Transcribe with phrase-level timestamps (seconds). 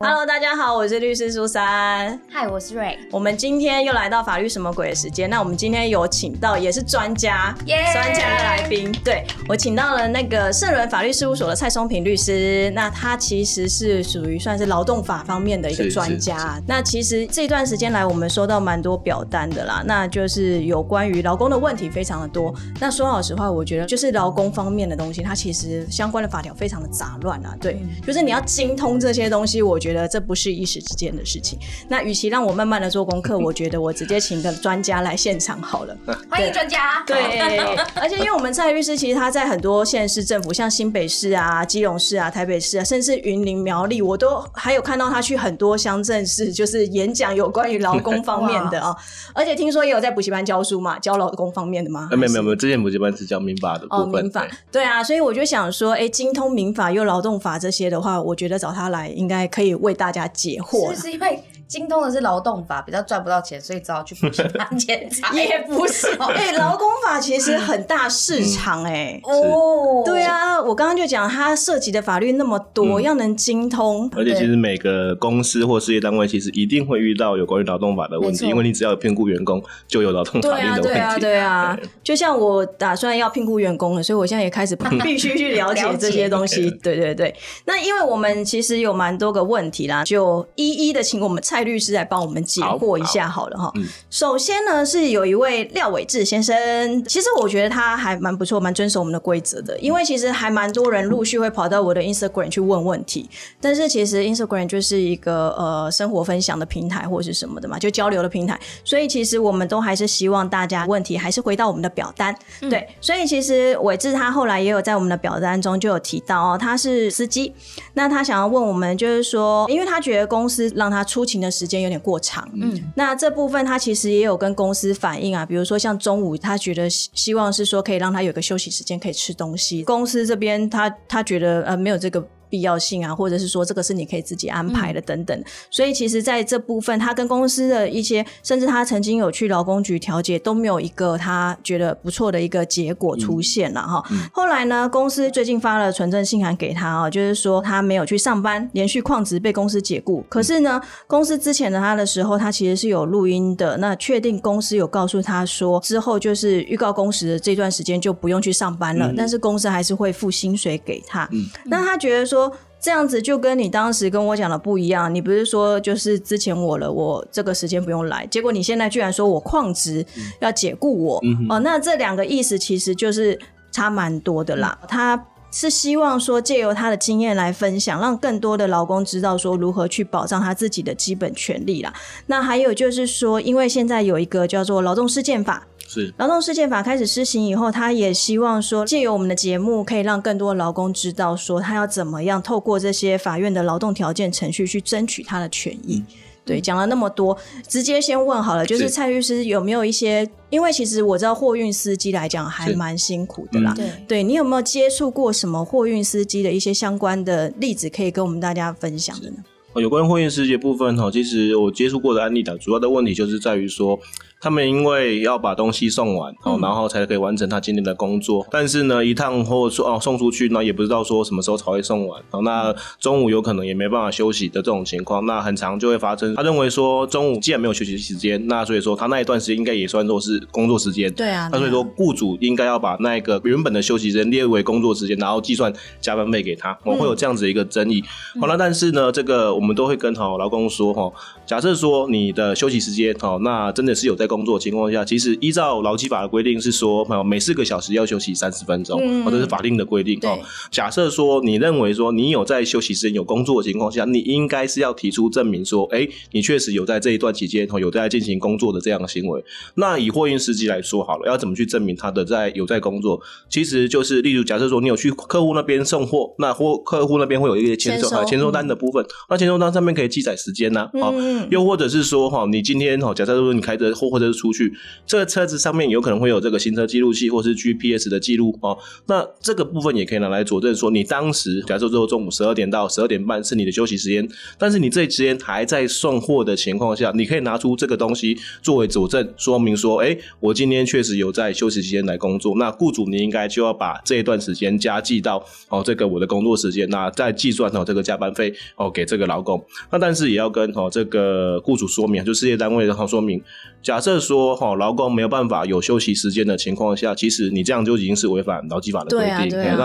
[0.00, 2.16] Hello，大家好，我是律师苏珊。
[2.30, 2.96] 嗨，我是瑞。
[3.10, 5.28] 我们今天又来到法律什么鬼的时间。
[5.28, 8.92] 那我们今天有请到也是专家，专家来宾。
[9.04, 12.70] 对我请到了那个圣伦法律事务所的蔡松平律师。
[12.76, 16.62] 那他其实是属于算是劳动法方面的一个专家。
[16.64, 19.82] 那其实这段时间来，我们收到蛮多表单的啦。
[19.84, 22.54] 那就是有关于劳工的问题非常的多。
[22.78, 27.52] 那说老实话，我觉得就是劳工方面的东西，它其实相关的法条非常的杂乱啊。
[27.60, 31.58] 对，就是你要精通这些东西，我觉觉得这不是一时之间的事情。
[31.88, 35.96] 那与其让我慢慢的做功课， 我觉得我直接请个专家来现场好了。
[36.28, 37.02] 欢迎专家。
[37.06, 37.58] 对，
[37.94, 48.94] 而且因为我们蔡律师其实他在很多县市政府，像新北市啊、基隆市啊、台北市啊，甚至云林苗栗，我都还有看到他去很多乡镇市，就是演讲有关于劳工方面的啊。
[49.32, 52.08] 而且听说也有在补习班教书嘛，教劳工方面的吗？
[52.10, 54.24] 没有没有没有，之前补习班是教民法的部分。
[54.24, 59.77] 民法对啊，所以我就想说，哎，精通民法又劳动法这些的话，我觉得找他来应该可以。
[59.80, 61.42] 为大家解惑，是因为。
[61.68, 65.34] 精通的是劳动法，比较赚不到钱，所以只好去补习班 检查。
[65.34, 74.10] 也不是， 哎，劳工法其实很大市场，哎，哦，对啊，我刚刚就讲，它涉及的法律那么多，要能精通。
[74.16, 80.88] 而且其实每个公司或事业单位，其实一定会遇到有关于劳动法的问题，因为你只要有聘雇员工，就有劳动法律的问题。
[80.88, 86.70] 对啊，对啊， 就像我打算要聘雇员工了，所以我现在也开始必须去了解这些东西。
[86.82, 87.34] 对对对，
[87.66, 91.57] 那因为我们其实有蛮多个问题啦，就一一的请我们蔡。
[91.58, 93.72] 蔡律师来帮我们解惑一下好了哈。
[94.10, 99.76] 首先呢，是有一位廖伟志先生，其实我觉得他还蛮不错，蛮遵守我们的规则的。
[99.80, 103.28] 因为其实还蛮多人陆续会跑到我的 Instagram 去问问题，
[103.60, 108.56] 但是其实 Instagram 就是一个呃生活分享的平台或是什么的嘛，就交流的平台。
[108.84, 112.32] 所以其实我们都还是希望大家问题还是回到我们的表单。
[112.70, 117.52] 对，所以其实伟志他后来也有在我们的表单中就有提到哦，他是司机，
[117.94, 121.47] 那他想要问我们就是说，因为他觉得公司让他出勤的。
[121.50, 132.26] 时间有点过长，嗯，那这部分他其实也有跟公司反映啊，比如说像中午，他觉得希望是说可以让他有个休息时间可以吃东西，公司这边他他觉得呃没有这个。
[132.48, 144.02] 必要性啊，或者是说这个是你可以自己安排的等等，所以其实在这部分，他跟公司的一些，甚至他曾经有去劳工局调解，都没有一个他觉得不错的一个结果出现了哈。
[144.32, 150.24] 后来呢，公司最近发了存证信函给他啊，就是说他没有去上班，连续旷职被公司解雇。
[150.28, 161.28] 可是呢，公司之前的他的时候，他其实是有录音的，那确定公司有告诉他说，之后就是预告工时的这段时间就不用去上班了，但是公司还是会付薪水给他。
[161.66, 162.37] 那他觉得说。
[162.38, 170.06] 说这样子就跟你当时跟我讲的不一样，你不是说就是之前我了，我这个时间不用来，结果你现在居然说我旷职
[170.38, 173.36] 要解雇我哦，那这两个意思其实就是
[173.72, 174.78] 差蛮多的啦。
[174.86, 181.92] 他是希望说借由他的经验来分享，让更多的劳工知道说如何去保障他自己的基本权利啦。
[182.26, 185.66] 那还有就是说，因为现在有一个叫做劳动事件法。
[185.90, 196.04] 是劳动事件法开始施行以后，他也希望说，借由我们的节目，可以让更多劳工知道说，他要怎么样透过这些法院的劳动条件程序去争取他的权益。
[196.44, 200.28] 对，讲了那么多，直接先问好了，就是蔡律师有没有一些？
[200.50, 203.72] 因为其实我知道货运司机来讲还蛮辛苦的啦。
[203.74, 209.36] 对，对你有没有接触过什么货运司机的一些相关的例子，可以跟我们大家分享的呢？
[209.76, 213.98] 有关货运司机部分哈，其实我接触过的案例的主要的问题就是在于说。
[214.40, 218.46] 他们因为要把东西送完，哦，然后才可以完成他今天的工作。
[218.50, 222.22] 但是呢，一趟或者说哦送出去，那也不知道说什么时候才会送完。
[222.30, 226.34] 哦，那中午有可能也没办法休息的这种情况，那很长就会发生。
[226.34, 231.12] 他认为说中午既然没有休息时间，那所以说他那一段时间应该也算作是工作时间。
[231.14, 231.48] 对啊。
[231.52, 236.78] 那所以说雇主应该要把那个原本的休息时间列为工作时间，然后计算加班费给他。
[236.84, 238.02] 我会有这样子一个争议。
[238.40, 241.10] 好了，但是呢，这个我们都会跟好劳工说哈，
[241.48, 245.02] 假设说你的休息时间哦，那真的是有在工作情况下。
[245.02, 250.38] 其实依照劳基法的规定是说，每四个小时要休息三十分钟，或者是法定的规定哦。
[250.70, 259.42] 假设说你认为说你有在休息时间有工作的情况下，你应该是要提出证明说，哎，你确实有在这一段期间哦有在进行工作的这样的行为。
[259.76, 263.18] 那以货运司机来说好了，要怎么去证明他的在有在工作？
[263.48, 271.08] 其实就是例如假设说你有去客户那边送货，那货客户那边会有一个签收签收单的部分，那签收单上面可以记载时间呐，啊，
[271.50, 274.72] 又或者是说哈，你今天哈，假设说你开着货或者是出去，
[275.06, 278.76] 这个车子上面有可能会有这个行车记录器或是 GPS 的记录哦。
[279.06, 292.54] 那这个部分也可以拿来佐证说，你当时假设说中午十二点到十二点半是你的休息时间，但是你这时间还在送货的情况下，你可以拿出这个东西作为佐证，说明说，哎，我今天确实有在休息期间来工作。
[292.56, 299.62] 那雇主你应该就要把这一段时间加计到哦这个我的工作时间，那再计算哦这个加班费哦给这个劳工。
[299.90, 301.27] 那但是也要跟哦这个
[301.64, 303.42] 雇主说明，就事业单位然后说明，
[303.82, 309.48] 假设说哈劳工没有办法有休息时间的情况下，其实你这样就已经是违反劳基法的规定。
[309.50, 309.76] 对啊，对啊。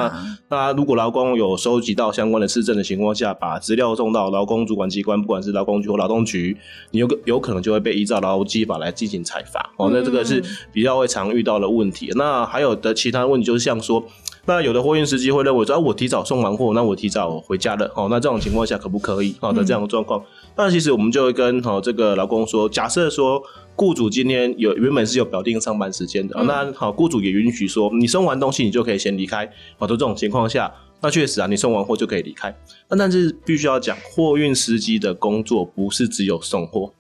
[0.50, 6.58] 那那如果劳工有收集到相关的市政的情况下，把资料送到劳工主管机关，不管是劳工局或劳动局，
[6.92, 9.74] 你有个有可能就会被依照劳基法来进行裁罚。
[9.78, 12.12] 哦，那这个是比较会常遇到的问题。
[12.16, 14.04] 那还有的其他问题就是像说。
[14.46, 19.34] 那有的货运司机会认为说，啊，我提早送完货，那我提早回家了，哦，那这种情况下可不可以？
[19.40, 20.22] 好的，这样的状况，
[20.56, 23.42] 那其实我们就会跟哦这个劳工说，假设说
[23.76, 30.72] 雇主今天有原本是有表定上班时间的，那好，雇主也允许说，你送完东西你就可以先离开，好都这种情况下，
[31.02, 32.56] 那确实啊，你送完货就可以离开，
[32.90, 36.94] 那但是必须要讲，货运司机的工作不是只有送货。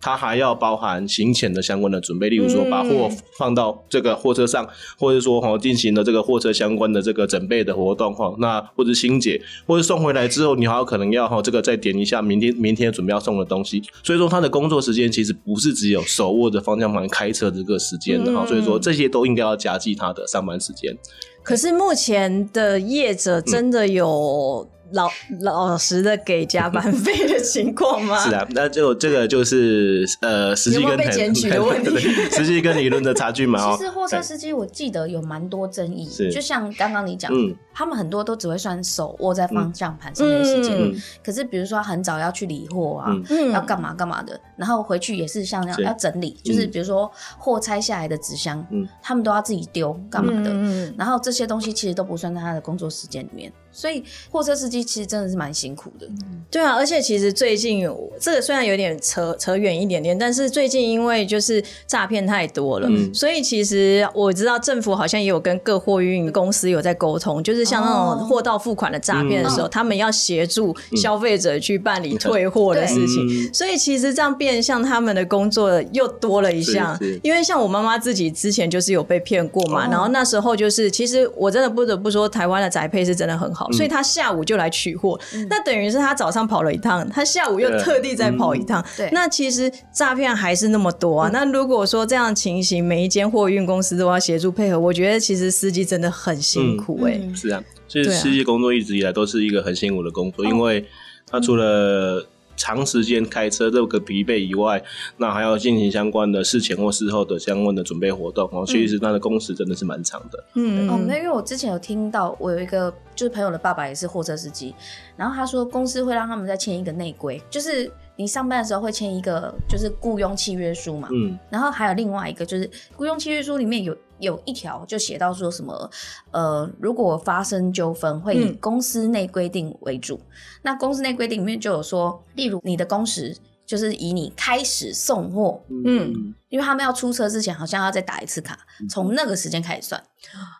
[0.00, 4.68] 它还要包含行前的相关的准备，例如说把货放到这个货车上，
[4.98, 20.96] 或者说哈进行了这个货车相关的这个准备的活动哈，那或者清洁，或者送回来之后，你还有可能要哈这个再点一下明天明天准备要送的东西，所以说他的工作时间其实不是只有手握着方向盘开车这个时间的哈，所以说这些都应该要加计他的上班时间。
[21.42, 24.68] 可是目前的业者真的有。
[24.92, 28.18] 老老实的给加班费的情况吗？
[28.24, 31.98] 是啊，那就这个就是呃，实际跟被检举的问题，
[32.30, 33.76] 实际跟理论的差距嘛。
[33.76, 37.30] 其实货车司机我记得有蛮多争议，就像刚刚你讲，
[37.74, 43.12] 他们很多都只会算手握在方向盘上面的时间，可是比如说很早要去理货啊，
[43.52, 48.66] 要干嘛干嘛的，然后回去也是像那样要整理，就是比如说货拆下来的纸箱，
[49.02, 50.50] 他们都要自己丢干嘛的，
[50.96, 53.52] 然后这些东西其实都不算在他的工作时间里面。
[53.70, 56.06] 所以货车司机其实真的是蛮辛苦的，
[56.50, 57.88] 对啊，而且其实最近
[58.18, 83.57] 这个虽然有点扯扯远一点点，但是最近因为就是诈骗太多了，所以其实我知道政府好像也有跟各货运公司有在沟通，就是像那种货到付款的诈骗的时候，他们要协助消费者去办理退货的事情，所以其实这样变相他们的工作又多了一项，因为像我妈妈自己之前就是有被骗过嘛，然后那时候就是其实我真的不得不说，台湾的宅配是真的很好。
[83.72, 85.18] 所以他下午就来取货，
[85.48, 88.84] 那等于是他早上跑了一趟，他下午又特地再跑一趟。
[88.96, 91.30] 对，那其实诈骗还是那么多啊。
[91.32, 97.20] 那如果说这样情形，每一间货运公司都要协助配合，我觉得其实司机真的很辛苦哎。
[97.34, 100.84] 是啊，其实司机工作一直以来都是一个很辛苦的工作，因为
[101.26, 102.26] 他除了
[102.58, 104.82] 长时间开车这个疲惫以外，
[105.16, 108.64] 那还要进行相关的事前或事后的相关的准备活动哦。
[108.66, 110.44] 其实他的工时真的是蛮长的。
[110.54, 114.74] 嗯，哦，那因为我之前有听到，我有一个就是朋友的爸爸也是货车司机，
[115.16, 121.08] 然后他说公司会让他们再签一个内规，就是你上班的时候会签一个就是雇佣契约书嘛。
[121.12, 123.96] 嗯，然后还有另外一个就是雇佣契约书里面有。
[124.18, 125.90] 有一条就写到说什么，
[126.30, 130.20] 呃，如果发生纠纷，会以公司内规定为主。
[130.62, 133.36] 那公司内规定里面就有说，例如你的工时
[133.68, 138.58] 就是以你开始送货，嗯，因为他们要出车之前，好像要再打一次卡，
[138.90, 140.02] 从那个时间开始算。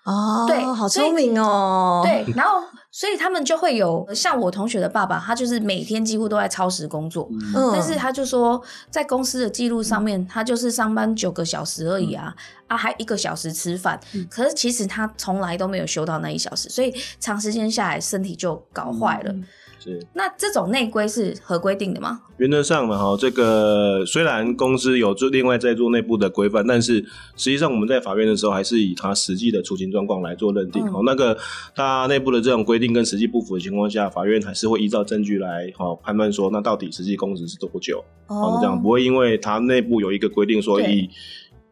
[0.05, 2.03] 哦，对，好聪明哦。
[2.05, 2.63] 对，然后。
[2.91, 7.29] 所以他们就会有像我同学的爸爸，他就是每天几乎都在超时工作，
[7.73, 8.61] 但是他就说
[8.91, 12.35] 在公司的记录上面，他就是上班九个小时而已啊，
[12.67, 19.35] 啊还一个小时吃饭，可是其实他从来都没有休到那一小时，所以长时间下来身体就搞坏了。
[19.79, 22.21] 是，那这种内规是合规定的吗？
[22.39, 26.95] 原则上嘛，哈，这个虽然公司有做另外在做内部的规范，但是
[27.37, 30.85] 实际上我们在法院的时候，还是以他实际的出勤状况来做认定。
[30.87, 31.37] 哦，那个
[31.75, 38.05] 他内部的这种规定跟实际不符的情况下，法院还是会依照证据来哈判断说，那到底实际工时是多久？
[38.27, 41.09] 哦，这样不会因为他内部有一个规定，所以。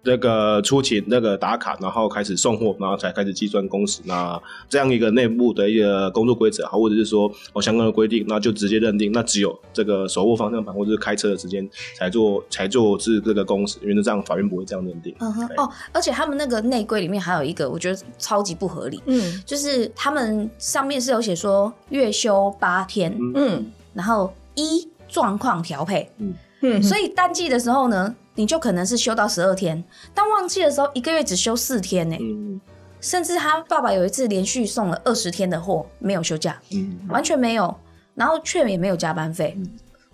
[0.07, 4.01] 那个出勤那个打卡，然后开始送货，然后才开始计算工时。
[4.05, 13.79] 那这样一个内部的一个工作规则，好，或者是说哦相关的规定，那就直接认定，那只有这个手握方向盘或者是开车的时间才做才做是这个工时。
[13.83, 15.15] 原则上法院不会这样认定。
[15.19, 19.03] 嗯哼哦，而且他们那个内规里面还有一个，我觉得超级不合理。
[19.07, 28.15] 嗯，就是他们上面是有写说月休八天，嗯，然后一状况调配，嗯嗯，所以淡季的时候呢。
[28.37, 29.83] 你就可能是休到十二天，
[30.15, 32.17] 但旺季的时候一个月只休四天呢。
[32.99, 36.61] 甚至他爸爸有一次连续送了二十天的货，没有休假，
[37.09, 37.73] 完全没有，
[38.15, 39.57] 然后却也没有加班费。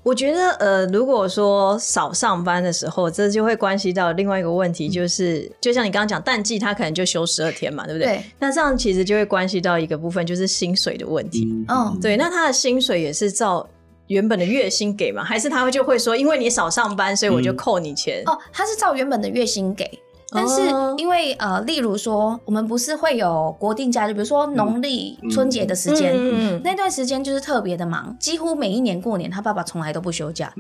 [0.02, 8.08] 我觉得，呃，如果说少上班的时候，这就会关系到另外一个问题，就是就像你刚刚讲淡季，他可能就休十二天嘛，对不对？
[8.08, 8.24] 对。
[8.40, 11.46] 那这样其实就会关系到一个部分，就是薪水的问题。
[11.68, 12.16] 嗯，对。
[12.16, 13.66] 那他的薪水也是照
[14.12, 15.24] 原本的月薪给吗？
[15.24, 18.22] 还是他会就会说，因为你少上班，所以我就扣你钱？
[18.26, 19.90] 哦，他是照原本的月薪给。
[20.34, 20.62] 但是
[20.96, 26.16] 因为呃，例如说，我们不是会有国定假日，比如说农历春节的时间，
[26.62, 30.50] 那段时间就是特别的忙，几乎每一年过年，他爸爸从来都不休假。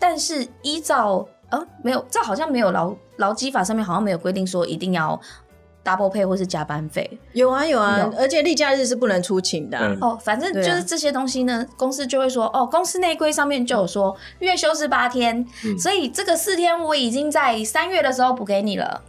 [0.00, 5.20] 但是依照呃，没有，这好像没有劳劳基法上面好像没有规定说一定要
[5.84, 7.18] double pay 或是加班费。
[7.32, 9.78] 有啊有啊，而且例假日是不能出勤的。
[10.00, 15.46] 哦，反正就是这些东西呢，公司就会说，哦，公司内规上面就有说月休是八天，
[15.78, 19.02] 所以这个四天我已经在三月的时候补给你了。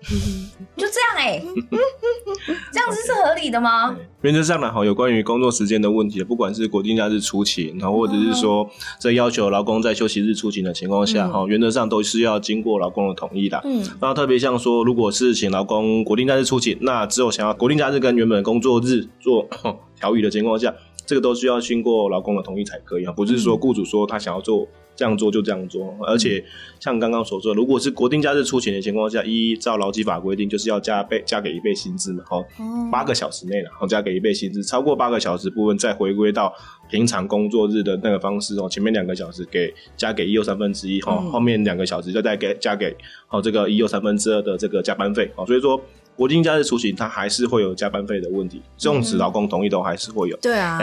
[0.76, 1.42] 就这样哎，
[2.72, 3.96] 这样子是合理的吗？
[4.22, 8.68] 原则上呢，哈，有关于工作时间的问题，不管是国定假日出勤，然后或者是说
[9.00, 13.60] 在要求劳工在休息日出勤的情况下，哈，原则上都是要经过劳工的同意的。
[13.64, 19.48] 嗯，那特别像说，如果是请劳工国定假日出勤，那只有想要国定假日跟原本工作日做
[19.96, 20.72] 调语的情况下，
[21.08, 24.68] 这个都需要经过劳工的同意才可以啊，不是说雇主说他想要做。
[24.98, 26.44] 这样做就这样做，而且
[26.80, 32.44] 像刚刚所说，如果是国定假日出勤的情况下，依照劳基法规定，就是要加倍加给一倍薪资嘛，好，
[32.90, 36.52] 八个小时内然后加给一倍薪资，超过八个小时部分再回归到
[36.90, 42.92] 平常工作日的那个方式哦，前面两个小时给加给一又三分之一，哈，后面两个小时就再给加给
[43.28, 45.80] 好这个一又三分之二的这个加班费，好，所以说
[46.18, 50.78] 国定假日出行它还是会有加班费的问题，纵使劳工同意都还是会有，对啊。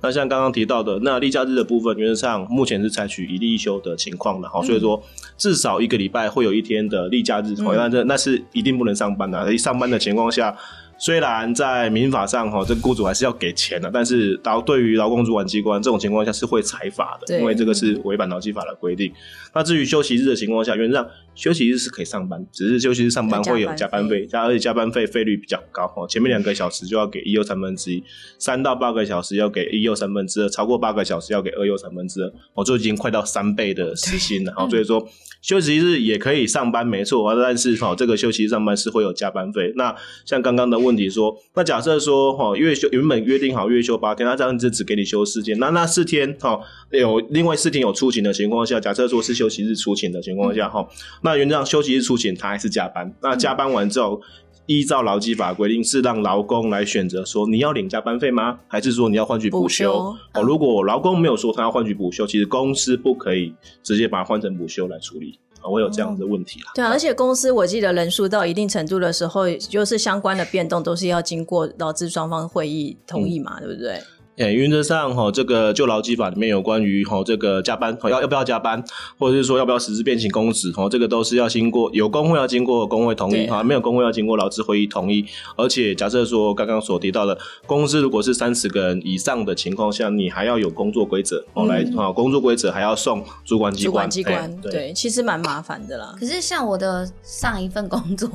[0.00, 5.02] 那像刚刚提到的，那例假日的部分，原则上目前是采取一例一休的情况的哈，所以说
[5.36, 10.56] 至少一个礼拜会有一天的例假日，那这那是一定不能上班的，一上班的情况下。
[10.98, 19.12] 虽然在民法上哈，这雇主还是要给钱的，但是劳对于劳工主管机关这种情况下是会裁罚的，因为这个是违反劳基法的规定。
[19.54, 26.08] 那至于休息日的情况下，原则上休息日是可以上班，只是休息日上班会有加班费，加而且加班费费率比较高哦。
[26.08, 28.02] 前面两个小时就要给一又三分之一，
[28.38, 34.54] 三到八个小时要给一又三分之二，超过八个小时要给二又三分之二，哦，就已经快到三倍的时薪了。
[34.70, 35.06] 所以说
[35.42, 39.70] 休息日也可以上班，没错，但是哈，这个休息日上班是会有加班费。
[39.76, 40.76] 那像刚刚的。
[40.86, 46.60] 问题说，那假设说哈月休原本约定好月休八天，那这样子只给你休四天，那那四天哈
[46.92, 50.86] 有另外四天有出勤的情况下，假设说是休息日出勤的情况下哈，
[51.26, 54.20] 那原则上休息日出勤他还是加班，那加班完之后，
[54.66, 58.60] 依照劳基法规定是让劳工来选择说你要领加班费吗？
[58.68, 59.92] 还是说你要换取补休？
[59.92, 63.52] 哦，如果劳工没有说他要换取补休，其实公司不可以
[63.82, 65.40] 直接把它换成补休来处理。
[65.68, 66.70] 我有这样的问题啦。
[66.76, 74.00] 对啊，而且公司我记得人数到一定程度的时候，就是相关的变动都是要经过劳资双方会议同意嘛，对不对？
[74.36, 78.84] 诶，原则上哈，这个就劳基法里面有关于哈这个加班，要要不要加班，
[79.18, 85.24] 或者是说要不要实施变形工时，哈，这个都是要经过有工会要经过工会同意哈，没有工会要经过劳资会议同意。
[85.56, 93.90] 而且假设说刚刚所提到的公司如果是三十个人以上的情况下，你还要有工作规则哦来啊，工作规则还要送主管机关。
[93.90, 96.14] 主管机关对，其实蛮麻烦的啦。
[96.20, 98.28] 可是像我的上一份工作，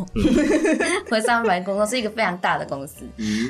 [1.12, 3.06] 我上一份工作是一个非常大的公司，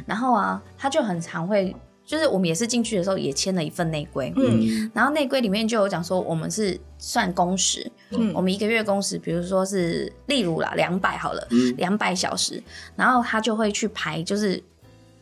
[0.06, 1.74] 然后啊，他就很常会。
[2.12, 12.62] 就是我们也是进去的时候也签了一份内规，嗯，然后内规里面就有讲说我们是算工时，嗯，我们一个月工时，比如说是例如啦两百好了，两百小时，
[12.98, 14.62] 然后他就会去排，就是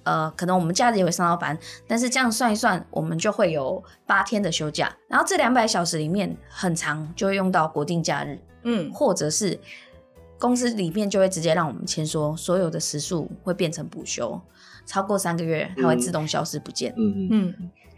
[0.01, 1.55] 呃，可能我们假日也会上到班，
[1.87, 9.59] 但是这样算一算，我们就会有八天的休假，然后这两百小时里面很长就会用到国定假日，嗯，或者是
[10.39, 14.41] 公司里面就会直接让我们签说所有的时数会变成补休。
[14.89, 16.91] 超过三个月，它会自动消失不见。
[16.97, 17.53] 嗯嗯，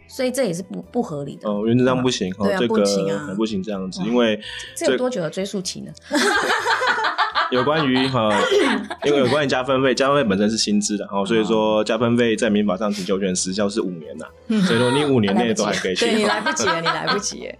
[0.06, 1.48] 所以这也是不不合理的。
[1.48, 2.30] 哦，原则上不行。
[2.34, 4.38] 对啊，不行啊，不行这样子，因为
[4.76, 5.90] 这有多久的追溯期呢？
[7.50, 8.30] 有关于哈，
[9.04, 14.26] 因为有关于加分费，加分费本身是薪资的，哦，所以说加分费在民法上请求权时效是五年呐，
[14.66, 15.94] 所以说你五年内都还可以。
[15.94, 17.50] 对你来不及了，你来不及。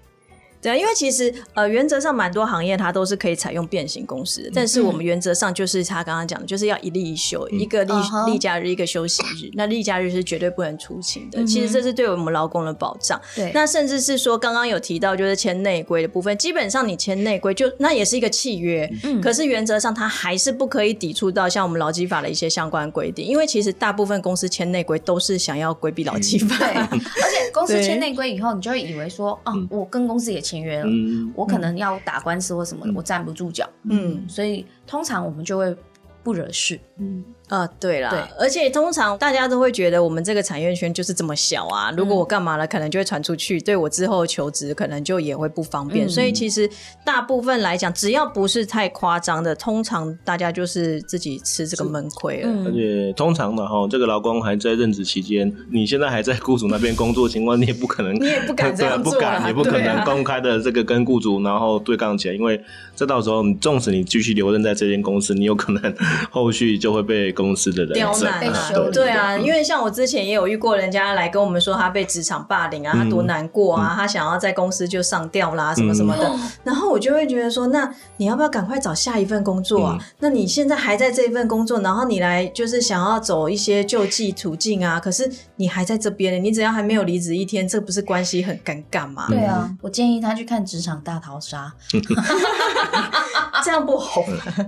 [0.62, 7.92] 对啊，因为其实呃，原则上蛮多行业它都是可以采用变形公司，但是我们原则上就是他刚刚讲的，就是要一例一休，一个例
[8.26, 9.50] 例假日，一个休息日。
[9.54, 11.44] 那例假日是绝对不能出勤的。
[11.44, 13.20] 其实这是对我们劳工的保障。
[13.34, 30.90] 对，那甚至是说刚刚有提到，就是签内规的部分，基本上你签内规就那也是一个契约，嗯，可是原则上它还是不可以抵触到像我们劳基法的一些相关规定，因为其实大部分公司签内规都是想要规避劳基法，对， 而且公司签内规以后，你就会以为说，哦，我跟公司也签约了。
[31.34, 35.76] 我可能要打官司或什么的，我站不住脚，嗯，所以通常我们就会
[36.22, 46.06] 不惹事，嗯，啊，对啦，对而且通常大家都会觉得我们这个产业圈就是这么小啊，如果我干嘛了，可能就会传出去，对我之后求职可能就也会不方便。
[46.06, 46.68] 嗯所以其实
[47.04, 52.48] 大部分来讲，只要不是太夸张的，通常大家就是自己吃这个闷亏了。
[52.48, 62.58] 嗯而且通常的哈，这个劳工还在任职期间，你现在还在雇主那边工作情况，你也不可能，你也不敢 这样做啊不敢，也不可能公开的这个跟雇主然后对杠起来，因为
[62.96, 65.94] 这到时候你纵使你继续留任在这间公司，你有可能
[66.30, 69.10] 后续就会被公司的人刁难啊对。
[69.10, 76.30] 啊，因为像我之前也有遇过人家来跟我们说他被职场霸凌啊，他多难过啊，他想要在公司就上吊啦，什么什么的。
[76.64, 79.98] 然后我就会觉得说，那你要不要赶快找下一份工作啊？
[80.20, 89.26] 那你现在还在这一份工作，然后你来就是想要走一些救济途径啊，可是你还在这边呢，你只要还没有离职一天，这不是关系很尴尬吗？
[89.28, 91.72] 对啊，我建议他去看《职场大逃杀
[93.64, 94.24] 这样不红。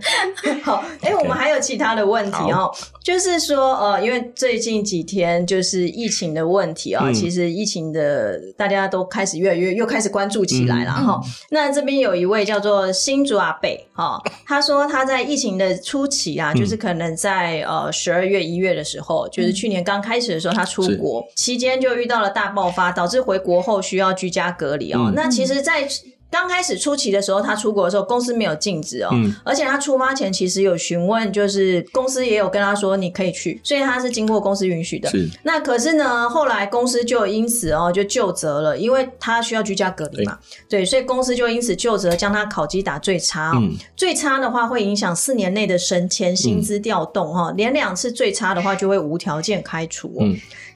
[0.62, 2.70] 好，哎、我们还有其他的问题哦，
[3.02, 7.14] 就是说，呃，因为最近几天就是疫情的问题啊、嗯。
[7.14, 25.06] 其实疫情的大家都开始越来越又开始关注起来了嗯哈、那这边有一位叫做新竹阿贝哈、他说他在疫情的初期啊，就是可能在呃十二月一月的时候，就是去年刚开始的时候，他出国期间就遇到了大爆发，导致回国后需要居家隔离哦。
[25.08, 25.14] 嗯。
[25.14, 25.86] 那其实，在
[26.34, 29.32] 刚开始初期的时候，他出国的时候，公司没有禁止哦，嗯。
[29.44, 35.08] 而且他出发前其实有询问，就是公司也有跟他说你可以去，所以他是经过公司允许的。
[35.10, 35.30] 是。
[35.44, 40.36] 那可是呢，后来公司就因此哦就就责了，因为他需要居家隔离嘛，
[40.68, 43.76] 对，所以公司就因此就责将他考绩打最差哦，嗯。
[43.94, 50.26] 最差的话会影响四年内的升迁、薪资调动哈、连两次最差的话就会无条件开除哦。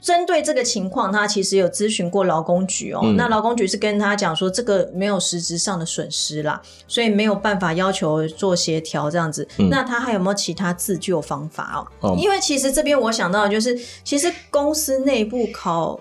[0.01, 3.01] 嗯针对这个情况，他其实有咨询过劳工局哦。
[3.03, 9.47] 嗯那劳工局是跟他讲说，这个没有实质上的损失啦，所以没有办法要求做协调这样子。
[9.59, 12.09] 嗯那他还有没有其他自救方法哦？
[12.11, 15.99] 哦因为其实这边我想到的就是，其实公司内部考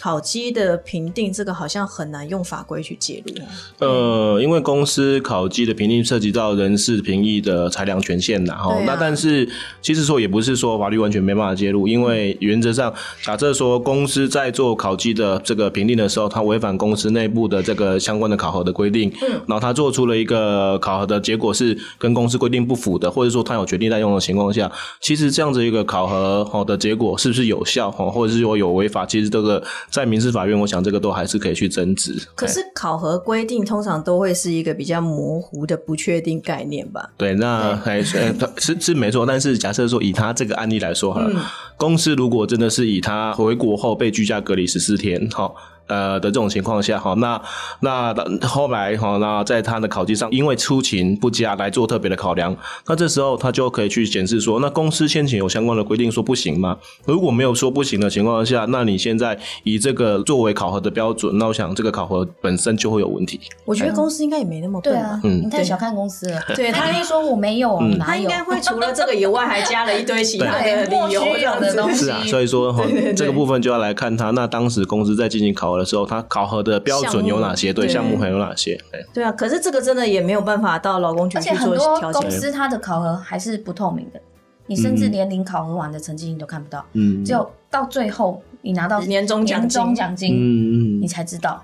[0.00, 4.34] 考绩的评定，这个好像很难用法规去介入哦。
[4.36, 9.48] 呃，因为公司考绩的评定涉及到人事评议的裁量权限然后、啊那但是
[9.82, 32.14] 其实说也不是说法律完全没办法介入，因为原则上假设说公司在做考绩的这个评定的时候，它违反公司内部的这个相关的考核的规定，嗯，然后它做出了一个考核的结果是跟公司规定不符的，或者说它有决定滥用的情况下，其实这样子一个考核好的结果是不是有效哈，或者是说有违法，其实这个在民事法院，我想这个都还是可以去争执。
[32.34, 37.10] 可是考核规定通常都会是一个比较模糊的不确定概念吧？
[37.16, 45.52] 对，那还 是呃是是没错，但是假设说以他这个案例来说好了，公司如果真的是以他回国后被居家隔离十四天，哈。
[45.88, 47.40] 呃的这种情况下，哈，那
[47.80, 48.14] 那
[48.46, 56.76] 后来哈，那在他的考绩上，因为出勤不佳来做特别的考量，那这时候他就可以去检视说，那公司先前有相关的规定说不行吗？
[57.04, 63.40] 如果没有说不行的情况下，那你现在以这个作为考核的标准，那我想这个考核本身就会有问题。
[63.64, 66.40] 我觉得公司应该也没那么笨啊，嗯你太小看公司了。
[66.56, 67.98] 对他他跟你说我没有，嗯？
[67.98, 72.84] 他应该会除了这个以外，还加了一堆其他的对理由，莫须有的东西是啊，所以说哈
[73.16, 77.72] 这个部分就要来看他那当时公司在进行考核的时候，他考核的标准有哪些？
[77.72, 78.76] 对，项目还有哪些？
[78.90, 82.20] 对对啊，可是这个真的也没有办法到劳工局去做调解。
[82.20, 84.20] 公司它的考核还是不透明的，
[84.66, 91.62] 你甚至连领考核完的成绩你都看不到，嗯只有到最后你拿到年终奖金年终奖金，嗯嗯你，才知道。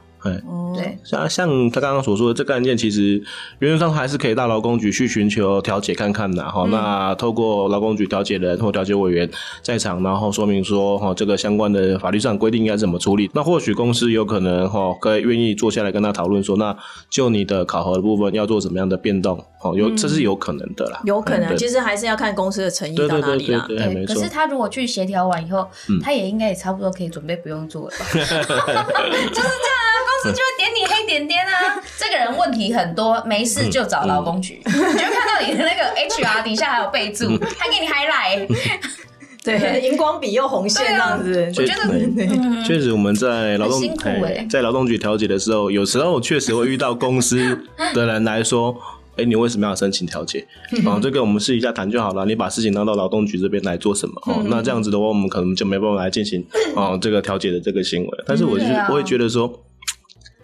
[0.75, 0.99] 对。
[1.05, 3.23] 像像他刚刚所说的这个案件，其实
[3.59, 6.67] 原则上还是可以到劳工局去寻求调解看看的哈。
[6.71, 9.29] 那透过劳工局调解人或调解委员
[9.63, 13.31] 在场，然后说明说哈这个相关的法律上规定应该怎么处理。
[13.35, 16.77] 那或许公司有可能哈可以愿意坐下来跟他讨论说，那
[17.11, 19.45] 就你的考核的部分要做什么样的变动？
[19.61, 23.65] 哦，有这是有可能的啦，有可能，对其实还是要看公司的诚意对对到哪里啦。
[23.67, 24.29] 对对对，没错可是。
[24.29, 28.05] 他如果去协调完以后，嗯他也应该也差不多可以准备不用做了吧？
[28.13, 29.94] 就是这样
[30.33, 31.81] 就会点你黑点点啊。
[31.99, 38.49] 这个人问题很多，没事就找劳工局，你就看到你的那个 HR 底下还有备注，还给你 highlight。
[39.45, 47.59] 对，荧光笔又红线这样子，我觉得确实，我们在劳动在劳动局调解的时候，有时候确实会遇到公司
[47.93, 48.75] 的人来说。
[49.17, 50.45] 哎，你为什么要申请调解？
[50.85, 52.27] 哦，这个我们试一下谈就好了。
[52.27, 54.15] 你把事情拿到劳动局这边来做什么？
[54.27, 58.11] 哦，那这样子的话，我们可能就没办法来进行哦这个调解的这个行为。
[58.27, 59.47] 但是我就我会觉得说，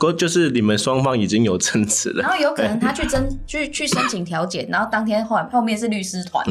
[0.00, 2.22] 哥就是你们双方已经有争执了。
[2.22, 6.42] 然，后有可能他去争去去申请调解，然后当天后后面是律师团，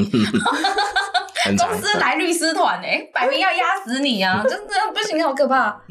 [1.57, 4.43] 公司来律师团哎，摆明要压死你啊！
[4.47, 5.81] 真的不行，好可怕。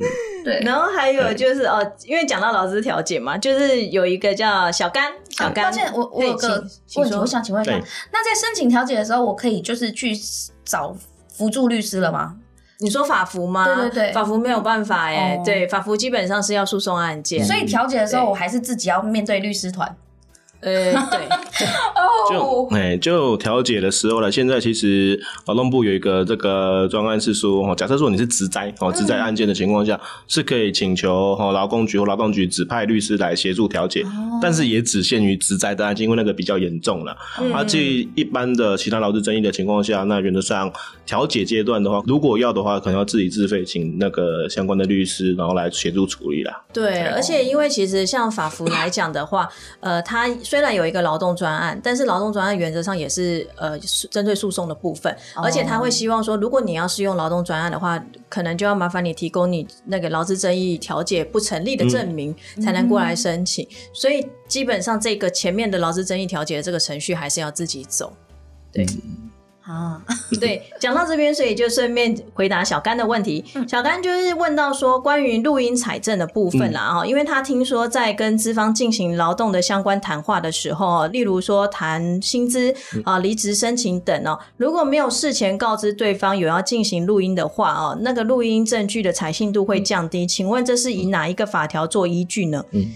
[0.44, 6.64] 对，然后还有就是哦，因为讲到劳资调解嘛，就是有一个叫小甘，小甘，抱歉，我我有个
[6.96, 7.72] 问题，我想请问一下，
[8.12, 10.16] 那在申请调解的时候，我可以就是去
[10.64, 10.96] 找
[11.28, 12.36] 辅助律师了吗？
[12.78, 13.64] 你说法服吗？
[13.64, 19.96] 对对对，法服没有办法哎，对，法服基本上是要诉讼案件，所以调解的时候，我还是自己要面对律师团。
[20.60, 21.28] 呃，对，
[22.30, 24.30] 就哎，就调解的时候了。
[24.30, 34.04] 现在其实劳动部有一个这个专案是说，假设说你是职灾哦，职灾案件的情况下，是可以请求哦劳工局或劳动局指派律师来协助调解，
[34.42, 37.16] 但是也只限于职灾的案件，因为那个比较严重了。
[37.54, 40.72] 而至于一般的其他劳资争议的情况下，那原则上
[41.06, 46.64] 调解阶段的话，如果要的话，可能要自己自费请那个相关的律师，然后来协助处理啦。
[46.72, 50.28] 对，而且因为其实像法服来讲的话，呃，他。
[50.48, 53.78] 虽然有一个劳动专案，但是劳动专案原则上也是呃
[54.10, 62.34] 针对诉讼的部分，而且他会希望说，如果你要适用劳动专案的话，可能就要麻烦你提供你那个劳资争议调解不成立的证明，
[62.64, 63.68] 才能过来申请。
[63.92, 68.10] 所以基本上这个前面的劳资争议调解的这个程序还是要自己走，
[68.72, 68.86] 对。
[69.68, 70.00] 啊，
[70.40, 73.44] 对，讲到这边，所以就顺便回答小甘的问题。
[73.68, 90.26] 小甘就是问到说，关于录音采证的部分啦，哈，因为他听说在跟资方进行劳动的相关谈话的时候，例如说谈薪资啊、离职申请等哦，如果没有事前告知对方有要进行录音的话哦，那个录音证据的采信度会降低。
[90.26, 92.64] 请问这是以哪一个法条做依据呢？
[92.70, 92.86] 嗯。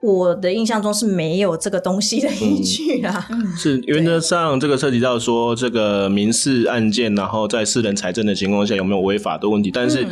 [0.00, 3.28] 我的印象中是没有这个东西的依据啊。
[3.56, 9.70] 是原则上，这个涉及到说这个民事案件，然后在私人财政的情况下有没有违法的问题。
[9.72, 10.06] 但是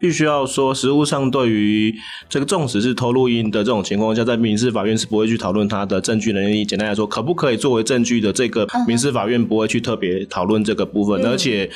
[0.00, 1.94] 必须要说，实务上对于
[2.28, 6.64] 这个纵使是偷录音的这种情况下，在民事法院是不会去讨论他的证据能力。
[6.64, 11.70] 简单来说，可不可以作为证据的这个民事法院不会去特别讨论这个部分，而且。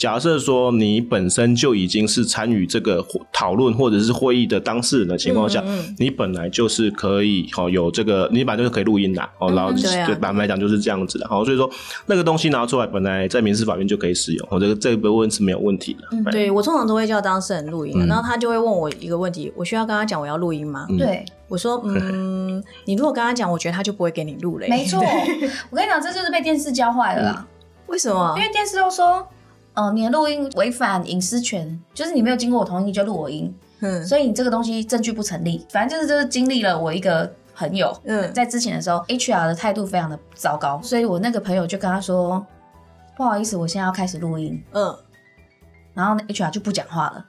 [0.00, 5.62] 假设说你本身就已经是参与这个讨论或者是会议的当事人的情况下，
[5.98, 11.70] 你本来就是可以哦有这个，你本来就是可以录音的哦，然后对版本来讲就是这样子的，好，所以说
[12.06, 16.32] 那个东西拿出来，本来在民事法院就可以使用，我这个这个部分是没有问题的。
[16.32, 20.86] 对我通常都会叫当事人录音，然后他就会问我一个问题：我需要跟他讲我要录音吗？
[20.96, 24.66] 对，我说嗯，你如果跟他讲，我觉得他就不会给你录了。
[24.66, 24.98] 没错，
[25.68, 27.46] 我跟你讲，这就是被电视教坏了啦。
[27.88, 28.32] 为什么？
[28.38, 29.28] 因为电视都说。
[29.74, 35.64] 哦，你的录音违反隐私权，就是你没有经过我同意就录我音，嗯，所以你这个东西证据不成立。
[35.70, 42.44] 反正就是就是经历了我一个朋友，嗯，在之前的时候，HR 的态度非常的糟糕，所以我那个朋友就跟他说，
[43.16, 44.94] 不好意思，我现在要开始录音，嗯，
[45.94, 47.24] 然后 HR 就不讲话了，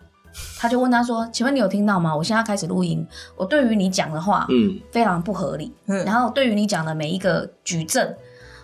[0.57, 2.15] 他就问他说，请问你有听到吗？
[2.15, 8.13] 我现在开始录音，我对于你讲的话，嗯，非常不合理，嗯，然后对于你讲的每一个举证，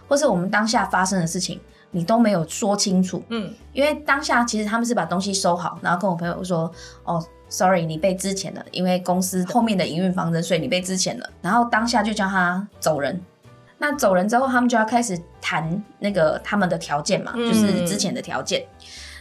[0.08, 1.60] 或是我们当下发生的事情。
[1.92, 6.72] 你都没有说清楚，嗯，因为当下其实他们是把东西收好，然后跟我朋友说，
[7.04, 13.20] 哦，sorry，你被之前了，因为公司后面的营运方针，所以你被之前了，然后当下就叫他走人。
[13.80, 18.66] 那走人之后，他们就要开始谈那个他们的条件嘛，就是之前的条件。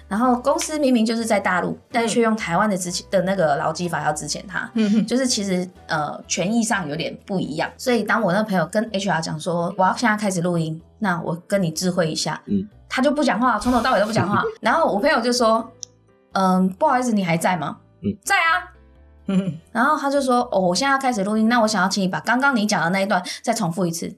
[0.08, 4.70] 然后公司明明就是在大陆，但却用台湾的之前的那个劳基法要支遣他，
[5.06, 7.68] 就是其实呃权益上有点不一样。
[7.76, 14.42] 所以当我那朋友跟 HR 讲说我要现在开始录音，那我跟你智慧一下，嗯，他就不讲话，从头到尾都不讲话。
[14.62, 15.72] 然后我朋友就说，
[16.32, 17.78] 嗯，不好意思，你还在吗？
[18.02, 18.72] 嗯，在啊。
[19.26, 24.16] 嗯，然后他就说，哦，我现在要开始录音，那我想要请你把刚刚你讲的那一段再重复一次。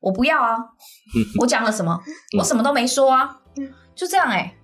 [0.00, 0.56] 我不要啊，
[1.40, 1.98] 我讲了什么？
[2.38, 3.38] 我什么都没说啊，
[3.94, 4.54] 就这样哎。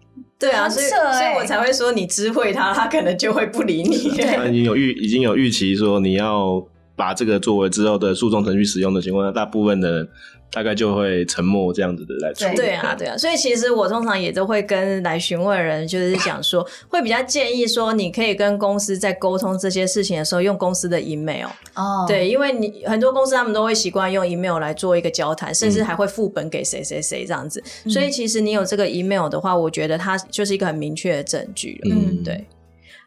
[0.40, 4.09] 对啊，所以所以我才会说你知会他， 他可能就会不理你。
[4.09, 10.09] 他已经有预已经有预期说你要把这个作为之后的诉讼程序使用的情况下，大部分的人。
[10.52, 12.56] 大概就会沉默这样子的来处理。
[12.56, 21.46] 对啊，对啊，所以其实我通常也都会跟来询问人，就是讲说， 会比较建议说，你可以跟公司在沟通这些事情的时候，用公司的 email。
[21.74, 27.62] 哦，对，因为你很多公司他们都会习惯用 email 来做一个交谈，甚至还会副本给谁谁谁这样子。
[27.88, 31.94] 所以其实你有这个 email 的话，我觉得它就是一个很明确的证据了。
[31.94, 32.44] 嗯，对。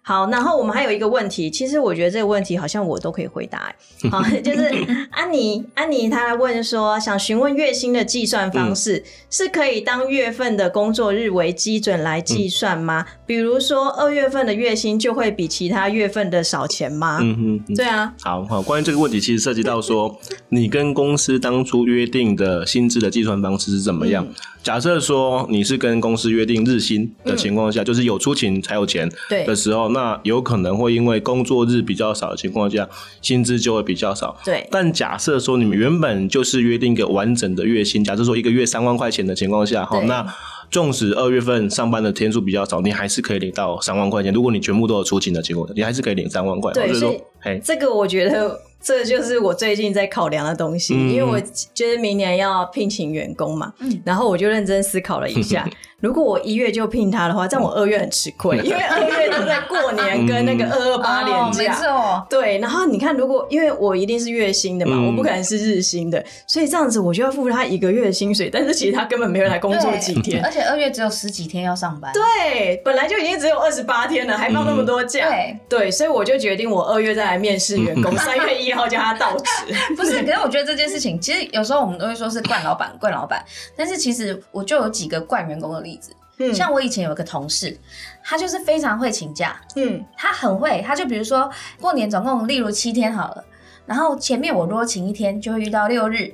[0.06, 3.74] 好，然后我们还有一个问题，其实我觉得这个问题好像我都可以回答。
[4.12, 4.70] 好， 就是
[5.12, 13.06] 安妮，安妮她问说，想询问月薪的计算方式是可以当月份的工作日为基准来计算吗？
[13.26, 17.20] 比如说二月份的月薪就会比其他月份的少钱吗？
[17.22, 18.14] 嗯哼，对啊。
[18.22, 24.28] 好好，关于这个问题，其实涉及到说你跟公司当初约定的薪资的计算方式是怎么样。
[24.64, 29.10] 假设说你是跟公司约定日薪的情况下，就是有出勤才有钱
[29.46, 32.88] 的时候，那有可能会因为工作日比较少的情况下，
[33.22, 34.36] 薪资就会比较少。
[34.46, 34.66] 对。
[34.72, 40.26] 但假设说你们原本就是约定一个完整的月薪，假设说一个月三万块钱的情况下，好，那
[40.72, 44.32] 纵使二月份上班的天数比较少，你还是可以领到三万块钱。
[44.32, 46.72] 如果你全部都有出勤的情况，你还是可以领三万块。
[46.72, 47.20] 对，所以，
[47.62, 48.58] 这个我觉得。
[48.84, 51.40] 这就是我最近在考量的东西，因为我
[51.74, 55.68] 就是明年要聘请员工嘛，然后我就认真思考了一下。
[56.04, 61.74] 如果我一月就聘他的话，这样我二月很吃亏， 因为二月都在过年跟那个二二八年假。
[61.74, 62.28] 没错。
[62.30, 72.12] 对，然后你看，如果因为我一定是月薪的嘛，我不可能是日薪的，所以这样子我就要付他一个月的薪水，但是其实他根本没有来工作几天，而且二月只有十几天要上班。
[72.12, 75.30] 对，本来就已经只有二十八天了，还放那么多假。
[75.30, 79.74] 对对，所以我就决定我二月再来面试员工， 三月一号叫他到职。
[79.96, 83.42] 不是，可是我觉得这件事情，其实有时候我们都会说是惯老板，惯老板，
[83.78, 86.12] 但是其实我就有几个惯员工的例子。
[86.54, 87.78] 像我以前有个同事，
[88.24, 93.46] 他就是非常会请假，嗯，他很会，他就比如说过年总共例如七天好了，
[93.86, 96.34] 然后前面我如果请一天，就会遇到六日，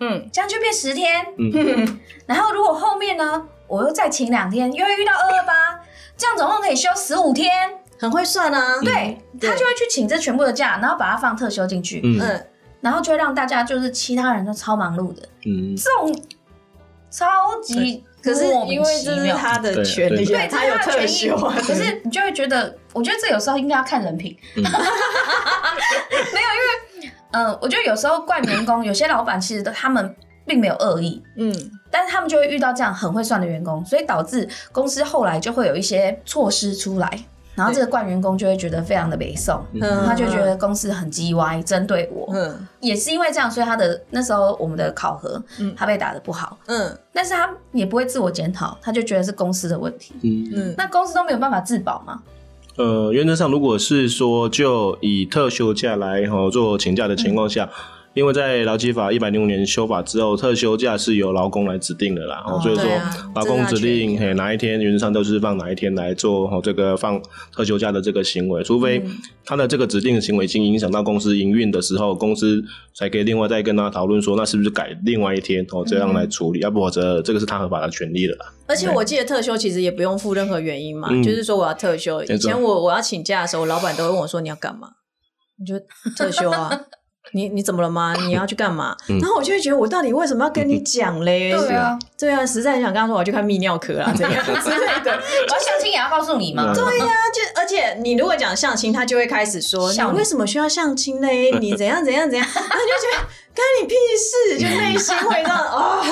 [0.00, 5.80] 嗯，这样就变十天，嗯， 然后如果后面呢，我又再请两天，又会遇到二二八，
[6.16, 7.50] 这样总共可以休十五天，
[7.98, 12.46] 很会算啊，对他就会去请这全部的假，然后把它放特休进去，嗯，
[12.82, 16.14] 然后就会让大家就是其他人都超忙碌的，嗯，这种
[17.10, 18.04] 超级。
[18.22, 21.34] 可是因为这是他的权利，对，他有特权。
[21.62, 24.36] 可是你就会觉得，我觉得这有时候应该要看人品。
[24.54, 30.14] 没有，因为嗯，我觉得有时候怪员工，有些老板其实他们
[30.46, 31.52] 并没有恶意，嗯，
[31.90, 37.18] 但是他们就会遇到这样很会算的员工，所以导致公司后来就会有一些措施出来。
[37.58, 39.60] 然后这个冠员工就会觉得非常的北宋，
[40.06, 42.32] 他就觉得公司很鸡歪，针对我。
[42.32, 45.42] 嗯，也是因为这样，所以他的那时候我们的考核，
[45.76, 46.56] 他被打的不好。
[46.66, 50.14] 嗯，但是他也不会自我检讨，他就觉得是公司的问题。
[50.22, 52.22] 嗯嗯，那公司都没有办法自保吗？
[52.76, 57.68] 呃，原则上如果是说就以特休假来哈做请假的情况下。
[58.14, 62.84] 因为在劳基法一百零五年修法之后，特休假是由劳工来指定的啦，所以说
[63.34, 67.20] 劳工指定嘿哪一天原则上都是放哪一天来做哦这个放
[67.54, 69.04] 特休假的这个行为，除非
[69.44, 78.36] 他的这个指定的行为已经影响到公司营运的时候，公司才可以另外再跟他讨论说，那是不是改另外一天哦这样来处理，要不或者这个是他合法的权利了。
[78.66, 84.88] 而且我记得特休其实也不用付任何原因嘛，就是说我要特休，以前我我要请假的时候，老板都会问我说你要干嘛，
[85.58, 85.78] 你就
[86.16, 86.80] 特休啊。
[87.32, 88.14] 你你怎么了吗？
[88.26, 88.96] 你要去干嘛？
[89.20, 91.52] 然后我就会觉得，我到底为什么要跟你讲嘞？
[91.52, 95.12] 对啊，对啊，实在很想跟他说，我去看泌尿科啊，怎样 之类的。
[95.12, 96.72] 我相亲也要告诉你吗？
[96.74, 101.50] 对呀，就而且你如果讲相亲，他就会开始说，你为什么需要相亲嘞？
[101.60, 102.46] 你怎样怎样怎样？
[102.52, 106.02] 他 就觉得干你屁事，就内心会让啊，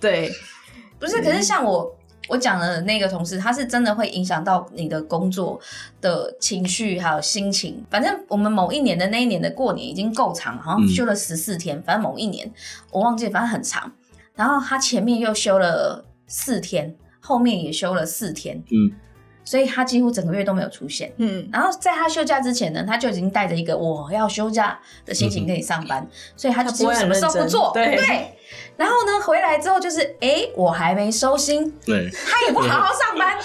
[0.00, 0.32] 对，
[0.98, 1.96] 不是，可是像我。
[2.32, 5.60] 我讲的那个同事，他是真的会影响到你的工作
[6.00, 7.84] 的情绪还有心情。
[7.90, 11.82] 反正我们某一年的那一年的过年已经够长，好像休了十四天。
[11.82, 12.50] 反正某一年
[12.90, 13.92] 我忘记，反正很长。
[14.34, 18.56] 然后他前面又休了四天，后面也休了四天。
[18.70, 18.96] 嗯。
[19.44, 27.96] 所以他几乎整个月都没有出现，嗯，然后在他休假之前呢，他就已经带着一个我要休假的心情可以上班，所以他就不会什么时候不做，对，
[28.76, 33.38] 然后呢回来之后就是，哎，我还没收心，对，他也不好好上班，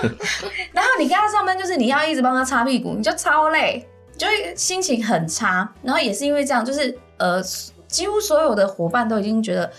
[0.72, 7.42] 然后你跟他上班就是你要一直帮他擦屁股，你就超累，就会心情很差，然后也是因为这样，就是呃，
[7.88, 9.70] 几乎所有的伙伴都已经觉得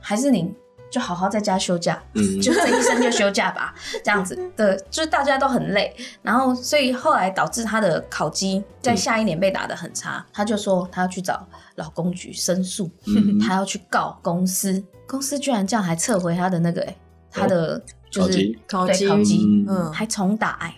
[0.00, 0.54] 还是你。
[0.90, 2.02] 就好好在家休假，
[2.42, 3.74] 就这一生就休假吧，
[4.04, 4.34] 这样子。
[4.56, 11.46] 的，就是大家都很累，然后所以后来导致他的考绩在下一年被打得很差，他就说他要去找
[11.76, 12.90] 劳工局申诉，
[13.46, 16.96] 他要去告公司，公司居然这样还撤回他的那个哎，
[17.30, 20.74] 他的就是考绩，考绩，嗯，还重打哎，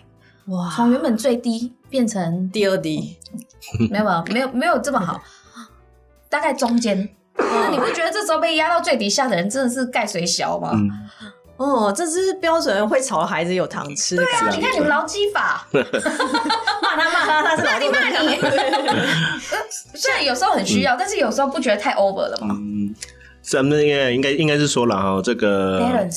[0.47, 3.17] 哇，从原本最低变成第二低，
[3.89, 5.21] 没有没有没有没有这么好，
[6.29, 7.09] 大概中间。
[7.49, 10.71] 那你不觉得这时候被压到最底下的人真的是盖水小吗？
[11.57, 14.15] 哦，这只是标准会吵的孩子有糖吃。
[14.15, 18.39] 对啊，你看你们劳基法， 骂他骂他，他是骂你骂你。
[19.93, 22.55] 虽然有时候很需要，但是有时候不觉得太 over 了吗？
[22.59, 22.95] 嗯，
[23.41, 26.07] 咱们应该应该应该是说了哈，这个哎。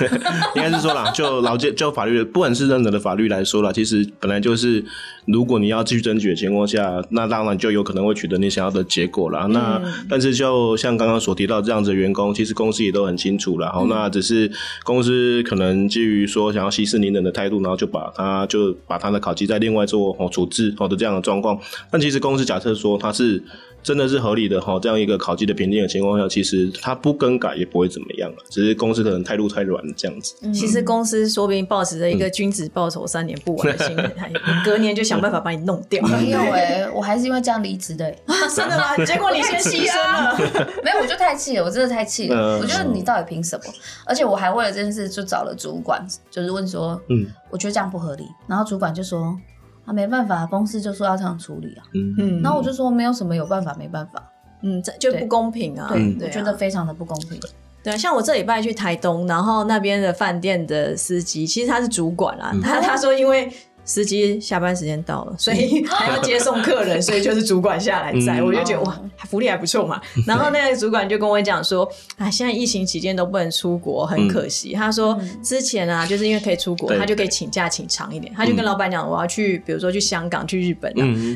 [0.54, 4.82] 应该是说了，就劳监就法律，不管是任何的法律来说了，其实本来就是，
[5.26, 9.46] 如果你要继续争取的情况下，那当然就有可能会取得你想要的结果了。
[9.48, 13.70] 那但是就像刚刚所提到这样子的员工，其实公司也都很清楚了。
[13.72, 14.50] 好，那只是
[14.84, 21.58] 公司可能基于说想要息事宁人的态度，然后就把他就把他的考绩再另外做哦处置好的这样的状况。
[21.90, 23.42] 但其实公司假设说他是。
[23.82, 30.34] 真的是合理的哈，这样一个考绩的评定的情况下，其实它不更改也不会怎么样了，只是公司可能态度太软了这样子。
[30.52, 34.30] 其实公司说不定抱持着一个君子报仇三年不晚的心态，
[34.66, 36.04] 隔年就想办法把你弄掉。
[36.06, 38.10] 没有哎，我还是因为这样离职的。
[38.54, 38.96] 真的吗？
[39.04, 40.36] 结果你先牺牲了。
[40.82, 42.58] 没有，我就太气了，我真的太气了。
[42.58, 43.64] 我觉得你到底凭什么？
[44.06, 48.26] 而且我还为了这件事就找了主管，就是问说，嗯，我觉得这样不合理。
[48.46, 49.38] 然后主管就说。
[49.86, 51.82] 啊，没办法，公司就说要这样处理啊。
[51.94, 54.22] 嗯嗯，然后我就说没有什么有办法，没办法。
[54.62, 55.88] 嗯，这就不公平啊。
[55.90, 57.40] 对，我觉得非常的不公平。
[57.82, 63.50] 对，像我这礼拜去台东，然后那边的饭店的司机，其实他是主管啦，他他说因为。
[63.84, 70.00] 司机下班时间到了，所以 还要接送客人， 所以就是主管下来载，我就觉得哇，福利还不错嘛。
[70.26, 74.72] 然后那个主管就跟我讲说，啊，现在疫情期间都不能出国，很可惜。
[74.72, 78.32] 他说之前啊，就是因为可以出国，他就可以请假请长一点。
[78.34, 80.92] 他就跟老板讲，我要去，比如说去香港、去日本。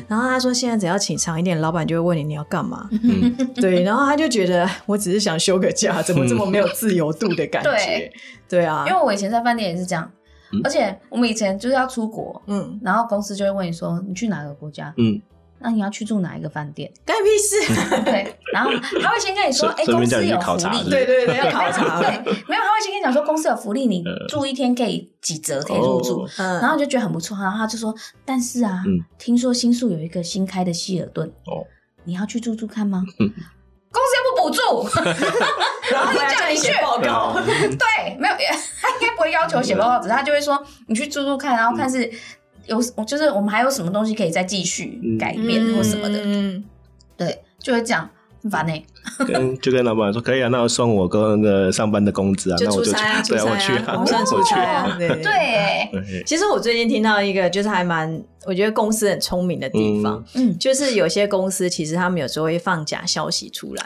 [0.07, 2.89] 然后他说，现在只要请长一点，老板就会问你你要干嘛。
[3.55, 8.11] 对，然后他就觉得我只是想休个假，怎么这么没有自由度的感觉？
[8.47, 10.09] 对啊，因为我以前在饭店也是这样。
[10.63, 15.21] 而且我们以前就是要出国，嗯，然后公司就会问你说你去哪个国家，嗯，
[15.59, 16.91] 那你要去住哪一个饭店？
[17.05, 17.55] 干屁事！
[18.05, 21.99] 对，然后他会先跟你说，哎，公司有福利，对对对，要考察。
[22.03, 22.09] 对，
[22.47, 27.37] 没有，他会先跟你讲说公司有福利，你住一天可以几折可以入住，然后就觉得很不错。
[27.37, 28.83] 然后他就说，但是啊，
[29.17, 31.65] 听说新宿有一个新开的希尔顿，哦，
[32.03, 33.03] 你要去住住看吗？
[33.95, 34.99] 公司又不补助，
[35.91, 37.35] 然后就叫你去报告。
[37.43, 38.35] 对，没有，
[38.81, 42.09] 他应该不会要求写报告，只是他就会说你去住住看，然后看是
[42.65, 46.19] 有，就是我们还有什么东西可以再继续改变或什么的。
[46.23, 46.63] 嗯，
[47.17, 48.09] 对，就会这样。
[48.51, 48.73] 烦呢，
[49.25, 56.23] 跟就跟老板说可以啊，那我送我哥那个上班的工资啊，那我就去，对，我去啊，我算出差啊， 对对。
[56.27, 63.83] 其实我最近听到一个，就是还蛮，我觉得公司很聪明的地方，嗯，就是有些公司其实他们有时候会放假消息出来。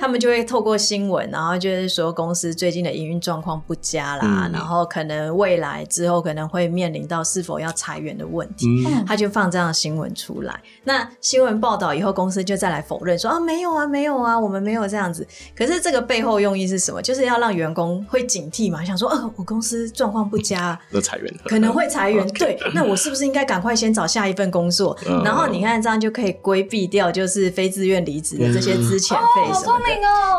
[0.00, 8.66] 他们就会透过新闻，然后就是说公司最近的营运状况不佳啦，然后可能未来之后可能会面临到是否要裁员的问题，
[9.06, 10.58] 他就放这样的新闻出来。
[10.84, 15.26] 那新闻报道以后，公司就再来否认说啊没有啊没有啊，我们没有这样子。
[15.54, 17.02] 可是这个背后用意是什么？
[17.02, 22.26] 就是要让员工会警惕嘛，想说呃我公司状况不佳， 要裁员，可能会裁员。
[22.40, 24.96] 对，那我是不是应该赶快先找下一份工作？
[25.24, 29.89] 然后你看这样就可以规避掉就是非自愿离职的这些资遣费什么的。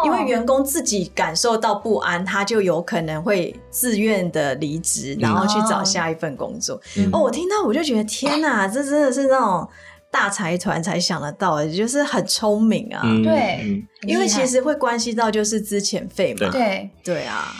[0.05, 6.79] 因为员工自己感受到不安，他就有可能会自愿的离职，然后去找下一份工作。
[7.11, 9.67] 哦，我听到我就觉得天哪，这真的是那种
[10.09, 13.01] 大财团才想得到，就是很聪明啊。
[13.23, 16.49] 对，因为其实会关系到就是资遣费嘛。
[16.49, 16.89] 对。
[17.03, 17.53] 对啊，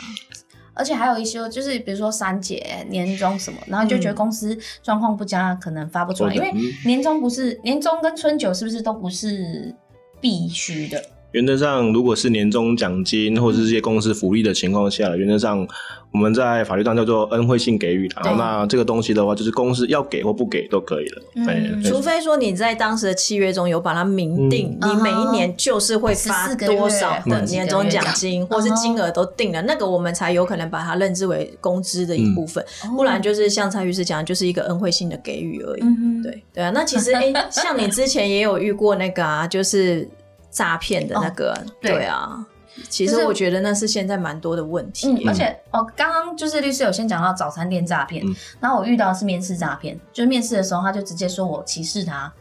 [0.74, 6.52] 而且还有一些就是比如说三节、年终什么，然后就觉得公司状况不佳，可能发不出来，因为
[6.84, 9.74] 年终不是年终跟春酒是不是都不是
[10.20, 11.02] 必须的？
[11.32, 15.66] 原则上，如果是年终奖金或者是这些公司福利的情况下，原则上
[16.10, 18.16] 我们在法律上叫做恩惠性给予的。
[18.36, 21.22] 那这个东西的话，就是公司要给或不给都可以了。
[21.36, 32.62] 嗯，除非说你在当时的契约中有把它明定，你每一年就是会发多少的年终奖金，或是金额都定了，那个我们才有可能把它认知为工资的一部分。
[32.94, 35.82] 不然就是像蔡律师讲，就是一个恩惠性的给予而已。
[36.22, 40.06] 对对啊，那其实哎，像你之前也有遇过那个啊，就是。
[40.52, 42.46] 诈骗的那个，对啊，
[42.88, 45.08] 其实我觉得那是现在蛮多的问题。
[45.08, 48.24] 嗯，而且哦，刚刚就是律师有先讲到早餐店诈骗，
[48.60, 52.32] 然后我遇到的是面试诈骗，就是面试的时候他就直接说我歧视他，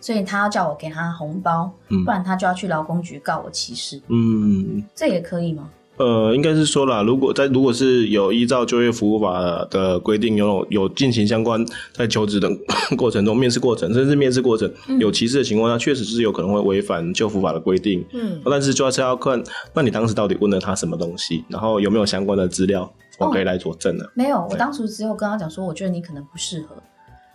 [0.00, 1.72] 所以他要叫我给他红包，
[2.04, 4.02] 不然他就要去劳工局告我歧视。
[4.08, 5.70] 嗯，这也可以吗？
[5.98, 12.48] 呃，应该是说了，如果在如果是有依照就业服务法的规定，有有进行相关在求职的
[12.96, 18.04] 过程中，面试过程甚至面试过程有歧视的情况下，确实是有可能会违反就服法的规定。
[18.14, 19.40] 嗯，但是就要是要看，
[19.74, 24.10] 那你当时到底问了他什么东西，然后有没有相关的资料，我可以来佐证的。
[24.14, 26.74] 没有，我当时只有跟他讲说，我觉得你可能不适合。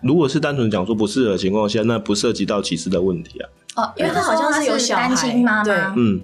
[0.01, 3.49] 如果是单纯讲说不适合的情况下，那不涉及到歧视的问题啊。
[3.83, 5.93] 哦，因为他好像是有单亲妈妈。
[5.95, 6.19] 嗯。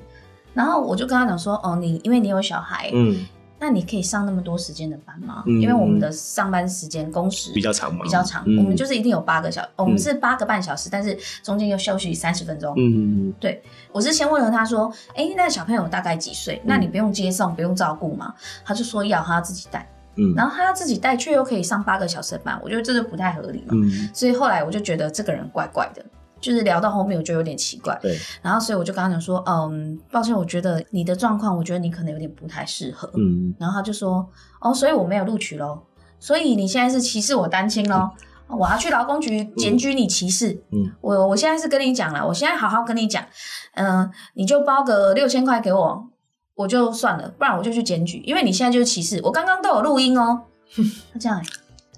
[0.53, 3.25] 然后我就跟他讲说，哦，你因为你有小孩，嗯，
[3.59, 5.43] 那你可以上那么多时间的班吗？
[5.45, 12.73] 因为我们的上班时间工时比较长嘛，比较长，我们就是一定有八个小，我们是八个半小时，但是中间又休息三十分钟。
[12.77, 13.61] 嗯嗯对，
[13.91, 16.61] 我是先问了他说，哎，那小朋友大概几岁？
[16.65, 18.33] 那你不用接送，不用照顾吗？
[18.65, 19.87] 他就说要，他要自己带。
[20.15, 23.69] 嗯，然后他要自己带，却又可以上八个小时的班，我觉得这就不太合理嘛。
[23.71, 26.05] 嗯，所以后来我就觉得这个人怪怪的。
[26.43, 27.97] 就是聊到后面，我觉得有点奇怪。
[28.01, 33.09] 对，然后所以我就跟他讲说，嗯，抱歉，我觉得你的状况，我觉得你可能有点不太适合。
[33.15, 34.29] 嗯，然后他就说，
[34.59, 35.83] 哦，所以我没有录取喽，
[36.19, 38.09] 所以你现在是歧视我单亲喽，
[38.49, 40.61] 我要去劳工局检举你歧视。
[40.73, 43.23] 嗯，我我现在是跟你讲了，我现在好好跟你讲，
[43.75, 46.09] 嗯，你就包个六千块给我，
[46.55, 50.41] 我就算了，不然我就去检举，因为你现在就是歧视，我刚刚都有录音哦。
[51.19, 51.41] 这样。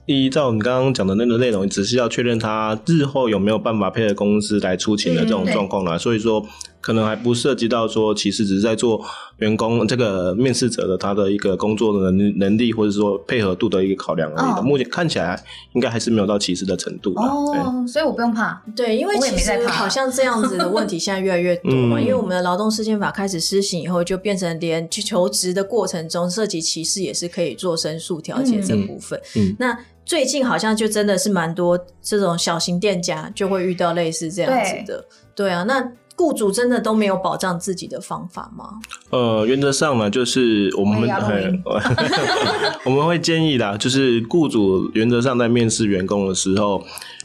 [0.06, 5.98] 依照你刚刚讲的那个内容，只是要确认他日后有没有办法配合公司来出勤的这种状况啦。
[5.98, 6.46] 所以说，
[6.80, 9.04] 可能还不涉及到说其实，只是在做
[9.38, 14.63] 员工这个面试者的他的一个工作的能能力或者说配合度的一个考量而已。
[14.63, 18.62] 目前看起来应该还是没有到歧视的程度哦，所以我不用怕。
[18.75, 29.19] 对，因为其实好像这样子的问题现在越来越多嘛， 因为我们的劳动事件法开始施行以后，就变成连去求职的过程中涉及歧视也是可以做申诉调解这部分。
[29.58, 29.75] 那
[30.06, 38.79] 最近好像就真的是蛮多这种小型店家就会遇到类似这样子的，对啊，那雇主真的都没有保障自己的方法吗？
[39.10, 41.62] 呃，原则上呢，就是我们会
[42.85, 46.81] 我们会建议的，就是雇主原则上在面试员工的时候，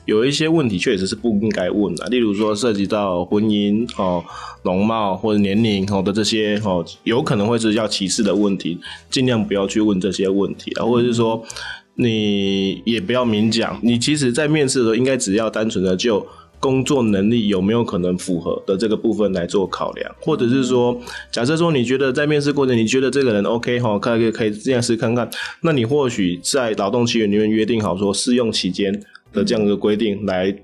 [0.06, 4.24] 有一些问题确实是不应该问的，例如说涉及到婚姻哦、
[4.62, 11.44] 容貌或者年龄哦的这些哦，有可能会是要歧视的问题，尽量不要去问这些问题啊，或者是说。
[12.00, 16.26] 你也不要明讲，你其实，在面试的时候，应该只要单纯的就
[16.58, 20.98] 工作能力有没有可能符合的这个部分来做考量，或者是说，
[21.30, 25.28] 假设说你觉得在面试过程，你觉得这个人 OK 哈，可以可以这样试看看，
[25.62, 28.92] 那你或许在劳动契约里面约定好说试用期间
[29.32, 30.54] 的这样一个规定，来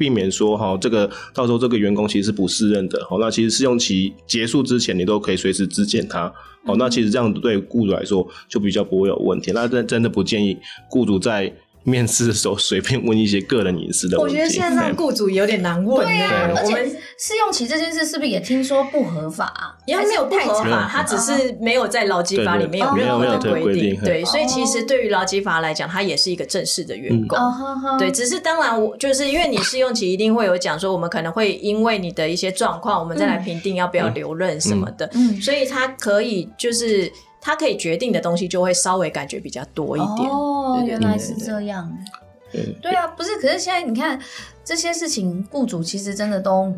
[0.00, 6.32] 避免说哈，这个到时候这个员工其实是不适任的，好，那其实试用期结束之前，你都可以随时支见他。
[6.64, 9.52] 哦，那其实这样对雇主来说就比较不会有问题。
[9.54, 10.56] 那真真的不建议
[10.88, 11.54] 雇主在。
[11.82, 16.06] 面试的时候随便问一些个人隐私的问题，我觉得现在让雇主有点难问。
[16.06, 16.74] 对啊，而且
[17.18, 19.76] 试用期这件事是不是也听说不合法？
[19.86, 23.98] 因为没有不合法，它只是没有在劳基法里面有任何的规定。
[24.02, 27.38] 对，所以其实对于劳基法来讲，它也是一个正式的员工。
[27.98, 35.08] 对，只是当然我就是因为你试用期一定会有讲说，我们可能会因为你的一些状况，我们再来评定要不要留任什么的。
[35.14, 37.10] 嗯，所以它可以就是。
[37.40, 41.90] 他可以决定的东西就会稍微感觉比较多一点哦，原来是这样。
[42.82, 44.20] 对啊，不是，可是现在你看
[44.64, 46.72] 这些事情，雇主其实真的都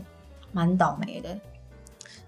[0.53, 1.29] 蛮倒霉的。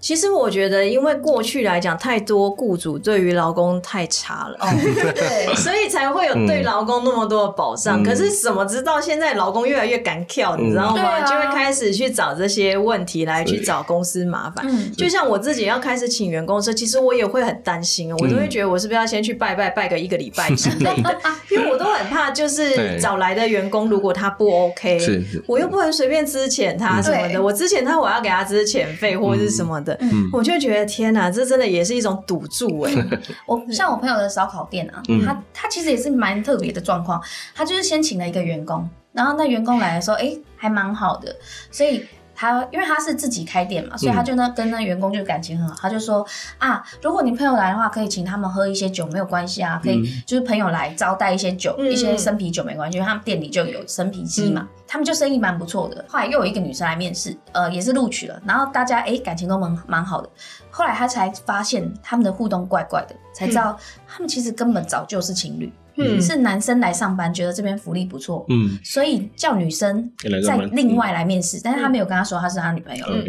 [0.05, 4.69] 其实我觉得，因为过去来讲，太多雇主对于劳工太差了，哦
[5.15, 8.03] 对， 所以才会有对劳工那么多的保障。
[8.05, 11.21] 可是怎么知道现在劳工越来越敢跳，你知道吗？
[11.25, 14.67] 就会开始去找这些问题来去找公司麻烦。
[14.95, 21.19] 就像我自己要开始请员工的时候，其实我也会很担心，我都会觉得我是不是要先去拜拜拜个一个礼拜之类的，
[21.51, 24.99] 因为我都很怕，就是找来的员工如果他不 OK，
[25.47, 27.43] 我又不能随便支遣他什么的。
[27.43, 29.94] 我支遣他，我要给他支遣费或者是什么的。
[30.01, 32.93] 嗯，我就觉得天哪，这真的也是一种赌注哎！
[33.47, 37.21] 我像我朋友的烧烤店啊，他他其实也是蛮特别的状况，
[37.55, 41.35] 他就是先请了一个员工，然后那员工来的时候，哎，还蛮好的，
[41.71, 42.05] 所以。
[42.45, 45.75] 他因为他是自己开店嘛，所以他就那跟那员工就感情很好。
[45.81, 46.27] 他就说
[46.59, 54.69] 啊，如果你朋友来的话，可以请他们喝一些酒，没有关系啊，可以就是朋友来招待一些酒，一些生啤酒没关系，因为他们店里就有生啤机嘛。
[54.87, 56.05] 他们就生意蛮不错的。
[56.07, 58.41] 后来又有一个女生来面试，呃，也是录取了。
[58.45, 60.29] 然后大家哎感情都蛮蛮好的。
[60.71, 63.77] 后来他才发现他们的互动怪怪的，才知道
[64.07, 65.73] 他们其实根本早就是情侣。
[65.97, 70.11] 嗯，是男生来上班，觉得这边福利不错，嗯，所以叫女生
[70.45, 73.25] 再另外来面试，但是他没有跟他说他是他女朋友，嗯，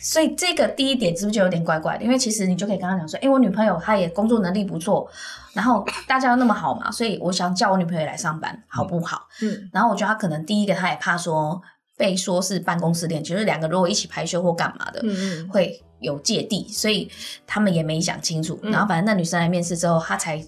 [0.00, 2.04] 所以这个第一点是不是就有点怪怪的？
[2.04, 5.08] 因为其实你就可以跟他讲说，哎，我女朋友她也工作能力不错，
[5.52, 9.26] 然后大家那么好嘛， 所以我想叫我女朋友来上班，好不好？
[9.42, 11.60] 嗯，然后我觉得他可能第一个他也怕说
[11.96, 17.10] 被说是办公室恋，就是两个如果一起排休或干嘛的，嗯嗯，会有芥蒂，所以
[17.46, 20.44] 他们也没想清楚，然后反正那女生来面试之后，他才。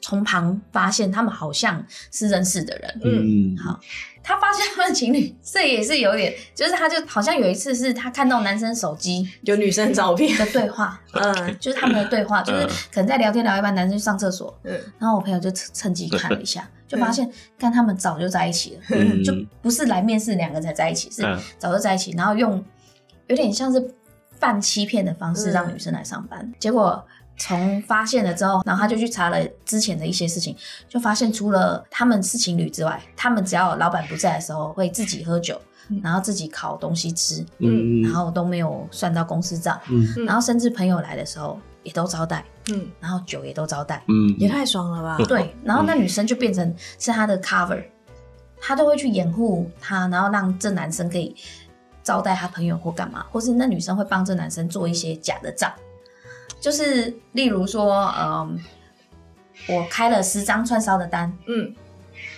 [0.00, 3.78] 从旁发现他们好像是认识的人，嗯，好，
[4.22, 10.36] 他发现他们情侣， 这也是有点，就是他就好像有一次是他看到男生手机有女生照片。
[10.38, 19.22] 的对话， 嗯，就是他们的对话，就是可能在聊天聊一半，男生去上厕所，嗯，然后我朋友就趁机看了一下，就发现看他们早就在一起了，嗯。
[19.22, 21.22] 就不是来面试两个才在一起，是
[21.58, 22.64] 早就在一起，然后用
[23.26, 23.94] 有点像是
[24.38, 27.06] 半欺骗的方式让女生来上班，结果。
[27.40, 30.54] 从发现了之后，然后他就去查了之前的一些事情，
[30.86, 35.58] 就发现除了他们是情侣之外，他们只要老板不在的时候会自己喝酒，
[36.02, 45.16] 然后自己烤东西吃，嗯，然后都没有算到公司账，嗯，然后甚至朋友来的时候也都招待，嗯，然后酒也都招待，嗯，也太爽了吧？
[45.26, 47.82] 对，然后那女生就变成是他的 cover，
[48.60, 51.34] 他都会去掩护他，然后让这男生可以
[52.02, 55.72] 招待他朋友或干嘛，或是那女生会帮这男生做一些假的账。
[56.60, 58.58] 就是例如说，嗯，
[59.68, 61.74] 我开了十张串烧的单，嗯，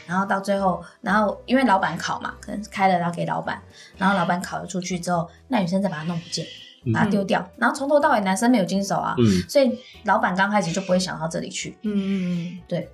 [0.06, 3.60] 然后到最后，然后因为老板烤嘛，可能开了然后给老板，
[3.98, 6.46] 然后老板烤了出去之后，那女生再把它弄不见，
[6.94, 9.16] 把它丢掉，然后从头到尾男生没有经手啊，
[9.48, 12.10] 所以老板刚开始就不会想到这里去，嗯嗯
[12.56, 12.88] 嗯，对，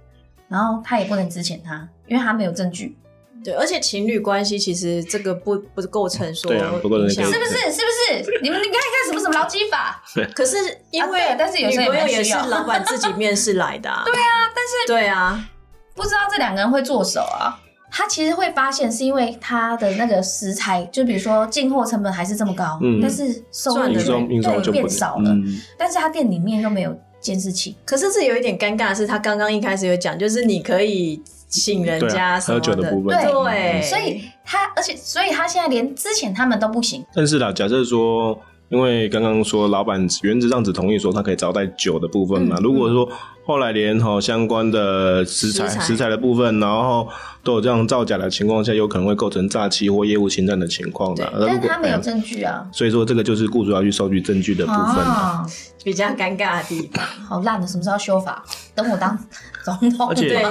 [0.48, 2.96] 然后他也不能支遣他，因为他没有证据，
[3.44, 7.52] 对，而且情侣关系其实这个不不构成说对啊不构成影响是不是？
[7.70, 8.38] 是不是？
[8.42, 10.02] 你们你看一看什么什么劳基法？
[10.34, 10.56] 可是
[10.90, 15.48] 因为、啊但是有时候也女朋友也是老板自己面试来的、啊， 对啊，但是对啊，
[15.94, 17.60] 不知道这两个人会做手啊。
[17.90, 33.18] 他其实会发现，是因为他的那个食材，就比如说进货成本还是这么高，嗯但是收入对就变少了，嗯但是他店里面又没有监视器，可是这有一点尴尬的是，他刚刚一开始有讲，就是你可以请人家什么喝酒的部分。
[33.18, 33.32] 对。
[33.32, 38.38] 对，所以他而且所以他现在连之前他们都不行，但是啦，假设说，
[38.68, 43.08] 因为刚刚说老板原则上只同意说他可以招待酒的部分嘛，嗯如果说
[43.48, 47.08] 后来连哈相关的食材食材的部分，然后
[47.42, 51.32] 都有这样造假的情况下，有可能会构成诈欺或业务侵占的情况的。
[51.40, 52.68] 但是他没有哎证据啊。
[52.70, 55.02] 所以说这个就是雇主要去收集证据的部分。
[55.02, 55.46] 啊，
[55.82, 57.02] 比较尴尬的地方。
[57.26, 58.44] 好烂的，什么时候修法？
[58.74, 59.18] 等我当
[59.64, 60.10] 总统。
[60.10, 60.42] 而且对，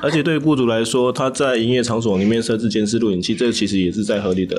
[0.00, 4.56] 而且对雇主来说，他在营业场所里面设置监视录影器，这个其实也是在合理的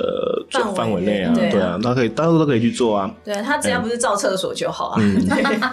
[0.75, 3.11] 范围内啊，对啊他可以，大家都可以去做啊。
[3.23, 5.01] 对他只要不是造厕所就好啊。
[5.01, 5.27] 嗯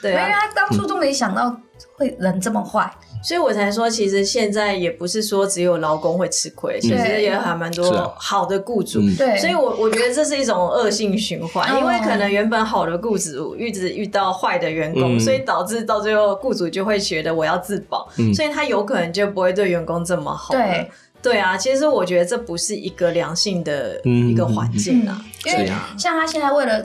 [0.00, 1.54] 对因为啊，他当初都没想到
[1.96, 2.90] 会人这么坏，
[3.22, 8.12] 所以我才说，其实现在也不是说只有劳工会吃亏，其实也还蛮是多啊。
[8.16, 9.00] 好的雇主。
[9.00, 9.14] 嗯。
[9.16, 11.78] 对，所以我，我觉得这是一种恶性循环，哦。
[11.78, 15.20] 因为可能原本好的雇主一直遇到坏的员工，嗯。
[15.20, 18.32] 所以导致到最后雇主就会觉得我要自保，嗯。
[18.32, 20.60] 所以他有可能就不会对员工这么好了。
[20.60, 20.90] 对，
[21.20, 25.22] 对啊，其实我觉得这不是一个良性的嗯一个环境啊。
[25.44, 26.84] 因为像他现在为了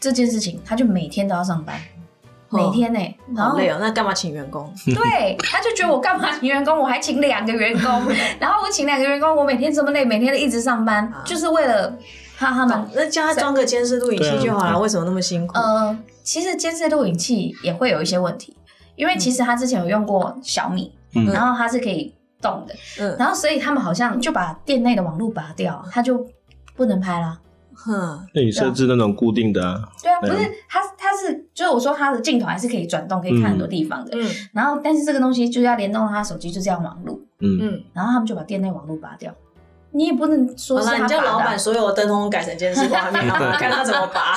[0.00, 1.80] 这件事情，他就每天都要上班，
[2.56, 2.98] 每天呢、
[3.34, 4.72] 然后好累哦，那干嘛请员工？
[4.94, 6.30] 对，他就觉得我干嘛？
[6.38, 8.02] 请员工，我还请两个员工，
[8.40, 11.22] 然后我请两个员工，我每天这么累，每天都一直上班，啊。
[11.24, 11.88] 就是为了
[12.36, 12.88] 哈他们。
[12.94, 15.56] 那叫他装个监视录影器就好了，啊为什么那么辛苦？
[15.58, 18.56] 呃，其实监视录影器也会有一些问题，
[18.96, 21.26] 因为其实他之前有用过小米，嗯。
[21.32, 23.16] 然后它是可以动的，嗯。
[23.18, 26.26] 然后所以他们好像就把店内的网络拔掉，他就
[26.74, 27.38] 不能拍了。
[27.78, 30.34] 哼，那你设置那种固定的啊，对啊，不是
[30.68, 34.10] 它，它是就是我说它的镜头还是可以转动，可以看很多地方的。
[34.12, 37.18] 嗯然后，但是这个东西就是要联动他手机，就是要网路。
[37.40, 39.32] 嗯，嗯，然后他们就把店内网路拔掉。
[39.92, 44.34] 你也不能说好了，是他你叫老板所有的灯通改成监视画面，然 后看他怎么拔。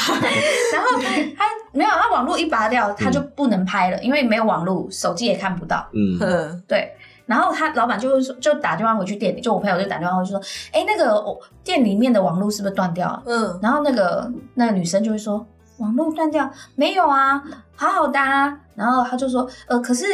[0.74, 0.98] 然后
[1.38, 1.44] 他
[1.74, 5.86] 没有，他网络一拔掉，他就不能拍了，因为没有网络，手机也看不到。
[5.92, 6.18] 嗯，
[6.66, 6.94] 对，
[7.26, 10.42] 然后他老板就会说，就打电话回去店里，就我朋友就打电话回去说，
[10.72, 13.22] 哎，那个我店里面的网络是不是断掉了？
[13.26, 15.46] 嗯，然后那个那个女生就会说，
[15.80, 17.42] 网络断掉没有啊，
[17.76, 18.58] 好好的啊。
[18.76, 20.06] 然后他就说，呃，可是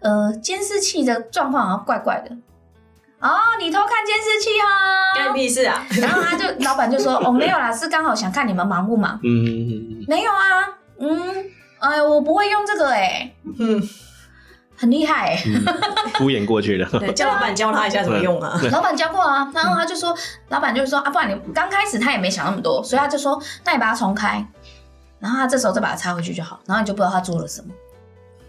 [0.00, 2.34] 呃，监视器的状况好像怪怪的。
[3.20, 4.50] 哦，你偷看监视器
[5.16, 5.82] 干哈、屁事啊！
[6.00, 9.18] 然后他就老板就说， 哦，没有啦，是刚好想看你们忙不忙。
[9.22, 10.68] 嗯嗯嗯没有啊，
[10.98, 11.44] 嗯，
[11.78, 13.80] 哎，我不会用这个哎、嗯，
[14.76, 15.36] 很厉害
[16.16, 16.86] 敷衍过去了。
[16.98, 18.60] 对， 叫老板教他一下怎么用啊。
[18.70, 20.14] 老板教过啊，然后他就说，
[20.48, 24.46] 老板就说啊，不然你刚开始他也没想那么多，所以他就说，那你把它重开，
[25.24, 27.72] 然后他这时候再把它插回去就好，然后你就不知道他做了什么。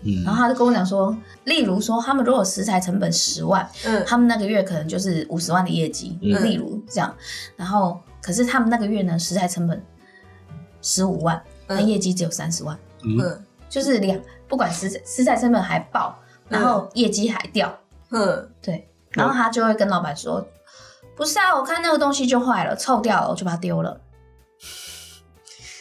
[0.01, 0.21] 嗯。
[0.25, 1.15] 然后他就跟我讲说，
[1.45, 4.03] 例如说他们如果食材成本十万，嗯。
[4.05, 6.43] 他们那个月可能就是五十万的业绩，嗯。
[6.43, 7.15] 例如这样，
[7.55, 9.81] 然后可是他们那个月呢，食材成本
[10.81, 13.17] 十五万，那嗯业绩只有三十万，嗯。
[13.21, 13.45] 嗯。
[13.69, 14.19] 就是两
[14.49, 16.13] 不管食食材成本还爆，
[16.49, 17.73] 然后业绩还掉，
[18.11, 20.45] 嗯，对，然后他就会跟老板说，
[21.15, 23.99] 不是啊，我看那个东西就坏了，臭掉了，我就把它丢了。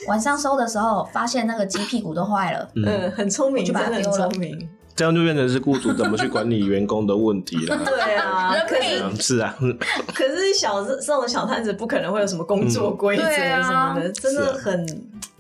[0.09, 4.69] 晚上收的时候，发现那个鸡屁股都坏了，嗯，很聪明，就把的很丢了聪明。
[4.97, 7.77] 这样就变成是雇主怎么去管理员工的问题了。
[7.85, 9.77] 对啊，可是嗯是啊，嗯
[10.15, 14.87] 可是小这种小摊子不可能会有什么工作规则什么的，真的很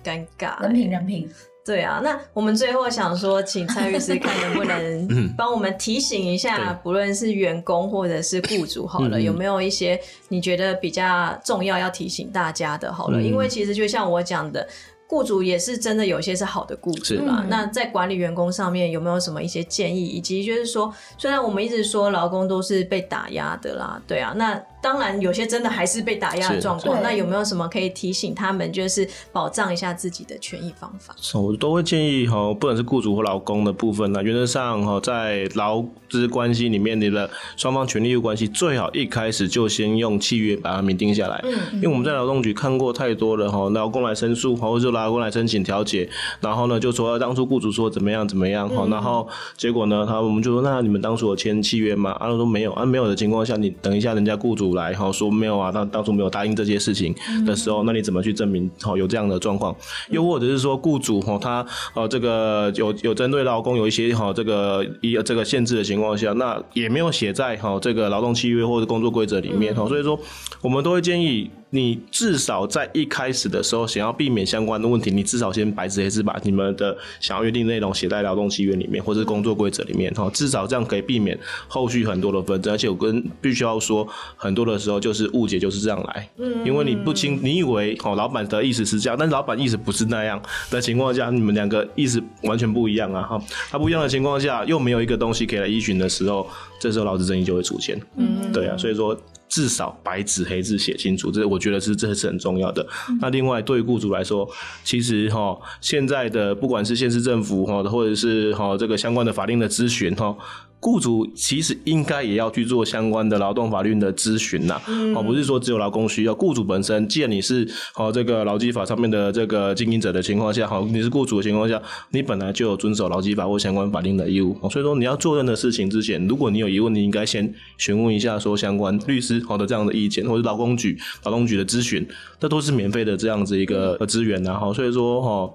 [0.03, 0.61] 尴尬。
[0.61, 1.31] 人品人品。
[1.65, 9.99] 对啊，那我们最后想说，请蔡律师 看能不嗯能帮我们提醒一下，对不论是员工或者是雇主，好了，有没有一些
[10.29, 12.93] 你觉得比较重要要提醒大家的？
[12.93, 14.67] 好了，嗯因为其实就像我讲的。
[15.07, 17.45] 雇主也是真的有些是好的雇主啦。
[17.47, 27.03] 那在管理员工上面有没有什么一些建议，以及就是说，虽然我们一直说劳工都是被打压的啦，对啊，那当然有些真的还是被打压的状况。
[27.03, 31.17] 那有没有什么可以提醒他们，就是保障一下自己的权益方法？
[31.41, 41.41] 我都会建议哈，不管是雇主或劳工的部分呢，原则上哈，在劳资关系里面，你的双方权利义务关系最好一开始就先用契约把它明定下来。
[41.45, 46.07] 嗯因为我们在劳动局看过太多了哈，劳工来申诉，或者就劳工来申请调解，
[46.41, 49.27] 然后呢就说当初雇主说怎么样怎么样哈，然后
[49.57, 52.11] 结果呢，他我们就说那你们当初有签契约吗？
[52.21, 57.15] 啊，说没有啊，没有的情况下，你等一下人家雇主主来哈说没有啊，当当初没有答应这些事情
[57.47, 59.75] 的时候，那你怎么去证明好有这样的状况？
[60.11, 61.65] 又或者是说雇主哈他
[61.95, 70.19] 呃这个有有针对劳工有一些哈这个一这个限制的情况下，那也没有写在哈这个劳动契约或者工作规则里面哈，所以说
[70.61, 71.49] 我们都会建议。
[71.75, 82.73] 你至少在一开始的时候，想要避免相关的问题，你至少先白纸黑字把你们的想要约定内容写在劳动契约里面，或者工作规则里面，哈，至少这样可以避免后续很多的纷争。
[82.73, 84.07] 而且我跟必须要说，
[84.37, 96.49] 很多的时候就是误解就是这样来，嗯，因为你不清，你以为哦老板的意思是这样，但是老板意思不是那样的情况下，你们两个意思完全不一样啊，哈，他不一样的情况下，又没有一个东西可以来依循的时候，
[96.79, 99.19] 这时候劳资争议就会出现，嗯，对啊，所以说。
[99.49, 102.87] 至少白纸黑字写清楚，这我觉得是这是很重要的。
[103.21, 104.49] 那另外对雇主来说，
[104.83, 110.37] 其实哈现在的不管是县市政府哈，或者是哈这个相关的法令的咨询哈。
[110.85, 114.79] 雇主其实应该也要去做相关的劳动法律的咨询呐，
[115.17, 121.81] 哦，不是说只有劳工需要，雇主本身，既然你是好这个劳基法上面的这个经营者的情况下，好，你是雇主的情况下，
[122.11, 132.07] 你本来就有遵守劳基法或相关法令的义务，所以说你要做任何事情之前，如果你有疑问，你应该先询问一下说相关律师好的这样的意见，或者劳工局劳动局的咨询，
[132.39, 135.55] 这都是免费的这样子一个资源呐，好，所以说哈。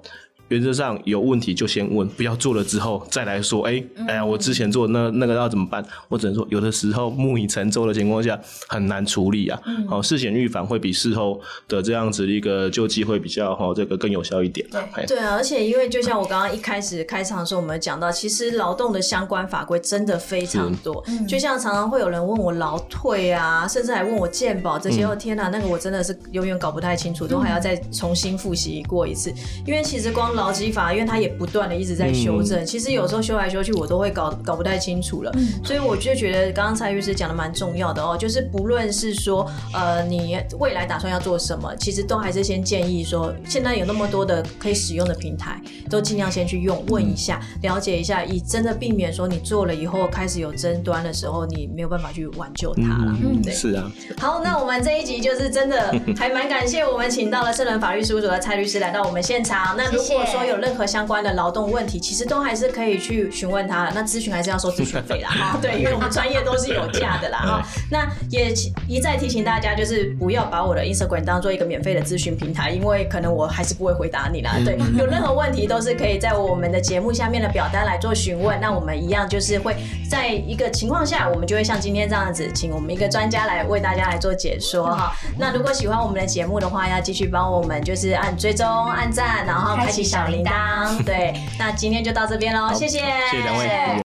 [0.50, 3.62] 原则上有问题就先问，不要做了之后再来说。
[3.64, 5.84] 哎，哎呀，我之前做那那个要怎么办？
[6.08, 9.60] 我只能说，有的时候木已成舟的情况下很难处理啊。
[9.88, 14.68] 好，事前预防会比事后的这样子一个救济会比较哈，这个更有效一点。
[14.70, 21.04] 对对啊，而且因为就像我刚刚一开始开场的时候，我们讲到，其实劳动的相关法规真的非常多。
[21.28, 25.04] 就像常常会有人问我劳退啊，甚至还问我健保这些。
[25.04, 29.34] 哦天哪，那个我真的是永远搞不太清楚，都还要再重新复习过一次。
[29.66, 35.32] 因为其实光劳基法，因为它也不断的一直在修正，其实有时候修来修去，我都会搞搞不太清楚了。
[35.64, 53.18] 所以我就觉得刚刚蔡律师讲的蛮重要的哦，就是不论是说呃你未来打算要做什么，其实都还是先建议说，现在有那么多的可以使用的平台，都尽量先去用，问一下，了解一下，以真的避免说你做了以后开始有争端的时候，你没有办法去挽救它了。
[53.22, 53.92] 嗯，是啊。
[54.18, 59.76] 好，那我们这一集就是真的还蛮感谢我们请到了圣人法律事务所的蔡律师来到我们现场。
[59.78, 63.92] 那如果说有任任何相关的劳动问题，其实都还是可以去询问他的。
[63.96, 67.68] 那咨询还是要收咨询费啦，哈， 对，因为我们专业都是有价的啦， 哈。
[67.90, 68.54] 那也
[68.88, 74.52] 一再提醒大家，就是不要把我的 Instagram 当做一个免费的咨询平台，因为可能我还是不会回答你啦。
[74.64, 78.62] 对，有任何问题都是可以在我们的节目下面的表单来做询问。
[78.62, 79.76] 那我们一样就是会
[80.08, 85.12] 在一个情况下，我们就会像今天这样子，请我们一个专家来为大家来做解说哈。
[85.36, 91.04] 那如果喜欢我们的节目的话，要继续帮我们就是按追踪、按赞，然后开启小铃铛。
[91.06, 93.00] 对，那今天就到这边喽，谢谢，
[93.32, 94.09] 谢谢两位。